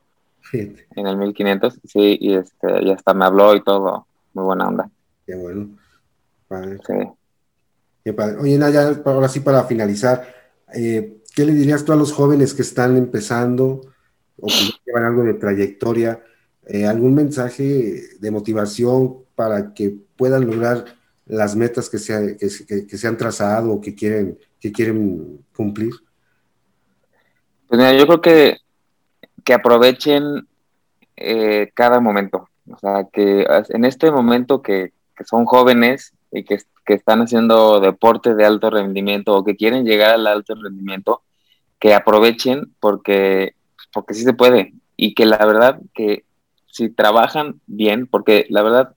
en 0.54 1.08
el 1.08 1.18
1500, 1.18 1.80
sí, 1.86 2.18
y 2.20 2.34
este, 2.36 2.86
ya 2.86 2.94
hasta 2.94 3.14
me 3.14 3.26
habló 3.26 3.56
y 3.56 3.64
todo, 3.64 4.08
muy 4.34 4.44
buena 4.44 4.68
onda. 4.68 4.90
Qué 5.26 5.36
bueno. 5.36 5.70
Sí. 6.86 8.12
Oye, 8.40 8.58
Naya, 8.58 9.02
ahora 9.06 9.30
sí 9.30 9.40
para 9.40 9.64
finalizar, 9.64 10.36
eh, 10.74 11.22
¿qué 11.36 11.46
le 11.46 11.54
dirías 11.54 11.86
tú 11.86 11.94
a 11.94 11.96
los 11.96 12.12
jóvenes 12.12 12.54
que 12.54 12.64
están 12.64 12.98
empezando 12.98 13.82
o 14.38 14.48
que 14.48 14.72
llevan 14.86 15.06
algo 15.06 15.24
de 15.24 15.36
trayectoria? 15.36 16.22
Eh, 16.66 16.86
¿Algún 16.86 17.16
mensaje 17.16 18.18
de 18.20 18.32
motivación 18.32 19.18
para 19.36 19.74
que 19.74 19.96
puedan 20.18 20.46
lograr 20.48 20.86
las 21.26 21.56
metas 21.56 21.90
que 21.90 22.00
se, 22.00 22.38
que, 22.38 22.98
se 22.98 23.08
han 23.08 23.18
trazado 23.18 23.72
o 23.72 23.82
que 23.82 23.96
quieren, 23.96 24.38
que 24.60 24.72
quieren 24.72 25.46
cumplir? 25.56 25.94
Pues 27.68 27.80
mira, 27.80 27.94
yo 27.94 28.06
creo 28.06 28.22
que, 28.22 28.58
que 29.44 29.54
aprovechen 29.54 30.48
eh, 31.16 31.72
cada 31.74 32.00
momento. 32.00 32.50
O 32.70 32.78
sea, 32.78 33.08
que 33.12 33.46
en 33.70 33.86
este 33.86 34.12
momento 34.12 34.62
que, 34.62 34.94
son 35.26 35.46
jóvenes 35.46 36.14
y 36.32 36.44
que 36.44 36.58
que 36.86 36.94
están 36.94 37.22
haciendo 37.22 37.80
deporte 37.80 38.36
de 38.36 38.46
alto 38.46 38.70
rendimiento 38.70 39.36
o 39.36 39.44
que 39.44 39.56
quieren 39.56 39.86
llegar 39.86 40.12
al 40.12 40.28
alto 40.28 40.56
rendimiento, 40.56 41.22
que 41.80 41.94
aprovechen 41.94 42.74
porque, 42.80 43.56
porque 43.94 44.14
sí 44.14 44.24
se 44.24 44.34
puede 44.34 44.74
y 44.96 45.14
que 45.14 45.26
la 45.26 45.38
verdad 45.46 45.80
que 45.94 46.26
si 46.68 46.90
trabajan 46.90 47.60
bien, 47.66 48.08
porque 48.08 48.46
la 48.50 48.62
verdad 48.62 48.96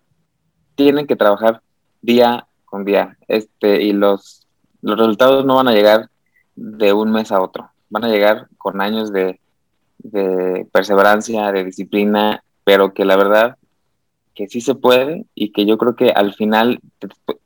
tienen 0.75 1.07
que 1.07 1.17
trabajar 1.17 1.63
día 2.03 2.47
con 2.65 2.85
día 2.85 3.17
este, 3.29 3.83
y 3.83 3.93
los, 3.93 4.47
los 4.83 4.99
resultados 4.99 5.45
no 5.45 5.57
van 5.57 5.69
a 5.69 5.73
llegar 5.73 6.11
de 6.57 6.93
un 6.93 7.11
mes 7.11 7.33
a 7.33 7.41
otro, 7.41 7.71
van 7.91 8.05
a 8.05 8.09
llegar 8.09 8.49
con 8.59 8.81
años 8.81 9.13
de, 9.13 9.41
de 10.05 10.67
perseverancia, 10.71 11.51
de 11.51 11.65
disciplina, 11.65 12.45
pero 12.63 12.95
que 12.95 13.05
la 13.05 13.17
verdad 13.17 13.57
que 14.35 14.49
sí 14.49 14.61
se 14.61 14.75
puede 14.75 15.27
y 15.35 15.53
que 15.53 15.65
yo 15.65 15.79
creo 15.79 15.97
que 15.97 16.11
al 16.11 16.35
final, 16.35 16.81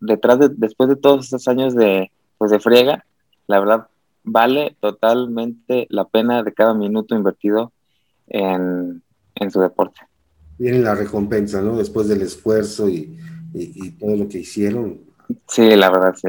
detrás 0.00 0.38
de, 0.38 0.48
después 0.50 0.88
de 0.88 0.96
todos 0.96 1.26
estos 1.26 1.46
años 1.48 1.74
de, 1.74 2.10
pues 2.36 2.50
de 2.50 2.60
friega, 2.60 3.04
la 3.46 3.60
verdad 3.60 3.86
vale 4.24 4.76
totalmente 4.80 5.86
la 5.90 6.04
pena 6.04 6.42
de 6.42 6.52
cada 6.52 6.74
minuto 6.74 7.14
invertido 7.14 7.72
en, 8.26 9.02
su 9.50 9.60
deporte. 9.60 10.00
Viene 10.58 10.80
la 10.80 10.94
recompensa, 10.94 11.62
¿no? 11.62 11.76
Después 11.76 12.08
del 12.08 12.22
esfuerzo 12.22 12.88
y, 12.88 13.16
todo 13.98 14.16
lo 14.16 14.28
que 14.28 14.38
hicieron. 14.38 15.00
Sí, 15.48 15.74
la 15.76 15.90
verdad, 15.90 16.14
sí, 16.20 16.28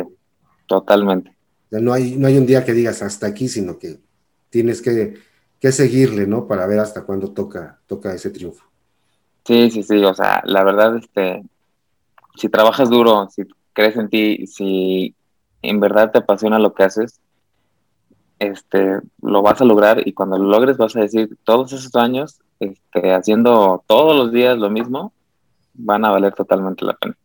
totalmente. 0.68 1.36
no, 1.72 1.92
hay, 1.92 2.15
no 2.15 2.28
hay 2.28 2.38
un 2.38 2.46
día 2.46 2.63
que 2.63 2.74
digas 2.74 3.02
hasta 3.02 3.28
aquí, 3.28 3.48
sino 3.48 3.78
que 3.78 4.00
tienes 4.50 4.82
que, 4.82 5.15
que 5.60 5.72
seguirle, 5.72 6.26
¿no? 6.28 6.48
Para 6.48 6.65
ver 6.65 6.80
hasta 6.80 7.04
cuándo 7.04 7.32
toca, 7.32 7.80
toca 7.88 8.13
ese 8.13 8.30
triunfo. 8.30 8.65
Sí, 9.45 9.72
sí, 9.72 9.84
sí, 9.84 10.04
o 10.04 10.13
sea, 10.13 10.41
la 10.45 10.63
verdad, 10.63 10.98
este, 10.98 11.43
si 12.36 12.50
trabajas 12.50 12.89
duro, 12.89 13.30
si 13.30 13.43
crees 13.74 13.98
en 13.98 14.10
ti, 14.10 14.48
si 14.48 15.15
en 15.62 15.80
verdad 15.80 16.12
te 16.12 16.19
apasiona 16.19 16.60
lo 16.60 16.74
que 16.74 16.84
haces, 16.84 17.19
este, 18.39 19.00
lo 19.22 19.41
vas 19.41 19.60
a 19.60 19.65
lograr 19.65 20.08
y 20.08 20.13
cuando 20.13 20.38
lo 20.38 20.50
logres 20.50 20.78
vas 20.78 20.95
a 20.95 21.02
decir, 21.02 21.38
todos 21.43 21.74
esos 21.74 21.95
años, 21.95 22.39
este, 22.60 23.13
haciendo 23.13 23.84
todos 23.88 24.15
los 24.15 24.32
días 24.32 24.58
lo 24.58 24.69
mismo, 24.69 25.13
van 25.74 26.06
a 26.06 26.12
valer 26.12 26.34
totalmente 26.34 26.86
la 26.86 26.93
pena. 26.93 27.17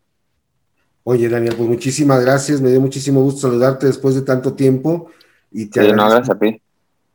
Oye, 1.05 1.29
Daniel, 1.29 1.55
pues 1.57 1.69
muchísimas 1.69 2.23
gracias, 2.23 2.61
me 2.61 2.71
dio 2.71 2.81
muchísimo 2.81 3.21
gusto 3.21 3.43
saludarte 3.43 3.87
después 3.87 4.15
de 4.15 4.23
tanto 4.23 4.55
tiempo 4.55 5.11
y 5.53 5.67
te 5.67 5.85
sí, 5.85 5.93
no, 5.93 6.09
gracias 6.09 6.31
a 6.31 6.39
ti. 6.39 6.61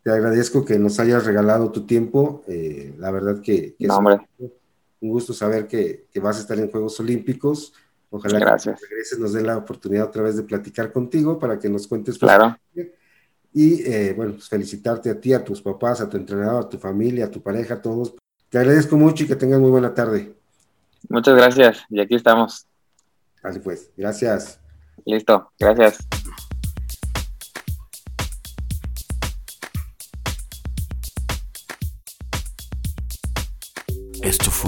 Te 0.03 0.11
agradezco 0.11 0.63
que 0.63 0.79
nos 0.79 0.99
hayas 0.99 1.25
regalado 1.25 1.71
tu 1.71 1.85
tiempo, 1.85 2.43
eh, 2.47 2.93
la 2.97 3.11
verdad 3.11 3.41
que, 3.41 3.75
no, 3.79 3.97
hombre 3.97 4.27
un 5.01 5.09
gusto 5.09 5.33
saber 5.33 5.67
que, 5.67 6.07
vas 6.21 6.37
a 6.37 6.41
estar 6.41 6.57
en 6.59 6.69
Juegos 6.69 6.99
Olímpicos. 6.99 7.73
Ojalá 8.09 8.39
Gracias. 8.39 8.79
que 8.79 8.87
regreses, 8.87 9.19
nos 9.19 9.33
dé 9.33 9.41
la 9.41 9.57
oportunidad 9.57 10.07
otra 10.07 10.23
vez 10.23 10.35
de 10.35 10.43
platicar 10.43 10.91
contigo 10.91 11.37
para 11.37 11.59
que 11.59 11.69
nos 11.69 11.87
cuentes. 11.87 12.17
Claro. 12.17 12.57
Y 13.53 13.83
eh, 13.83 14.13
bueno, 14.15 14.33
pues 14.33 14.49
felicitarte 14.49 15.09
a 15.09 15.19
ti, 15.19 15.33
a 15.33 15.43
tus 15.43 15.61
papás, 15.61 16.01
a 16.01 16.09
tu 16.09 16.17
entrenador, 16.17 16.65
a 16.65 16.69
tu 16.69 16.77
familia, 16.77 17.25
a 17.25 17.31
tu 17.31 17.41
pareja, 17.41 17.75
a 17.75 17.81
todos. 17.81 18.15
Te 18.49 18.57
agradezco 18.57 18.97
mucho 18.97 19.23
y 19.23 19.27
que 19.27 19.35
tengas 19.35 19.59
muy 19.59 19.69
buena 19.69 19.93
tarde. 19.93 20.33
Muchas 21.07 21.35
gracias. 21.35 21.83
Y 21.89 21.99
aquí 21.99 22.15
estamos. 22.15 22.65
Así 23.43 23.59
pues, 23.59 23.91
gracias. 23.95 24.59
Listo, 25.05 25.51
gracias. 25.57 25.99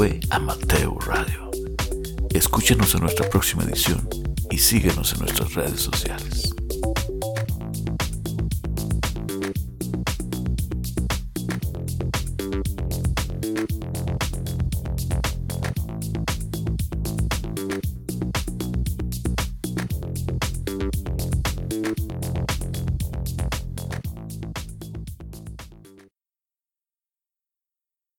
Fue 0.01 0.19
Amateur 0.31 0.89
Radio. 1.05 1.51
Escúchenos 2.33 2.95
en 2.95 3.01
nuestra 3.01 3.29
próxima 3.29 3.61
edición 3.65 4.09
y 4.49 4.57
síguenos 4.57 5.13
en 5.13 5.19
nuestras 5.19 5.53
redes 5.53 5.79
sociales. 5.79 6.50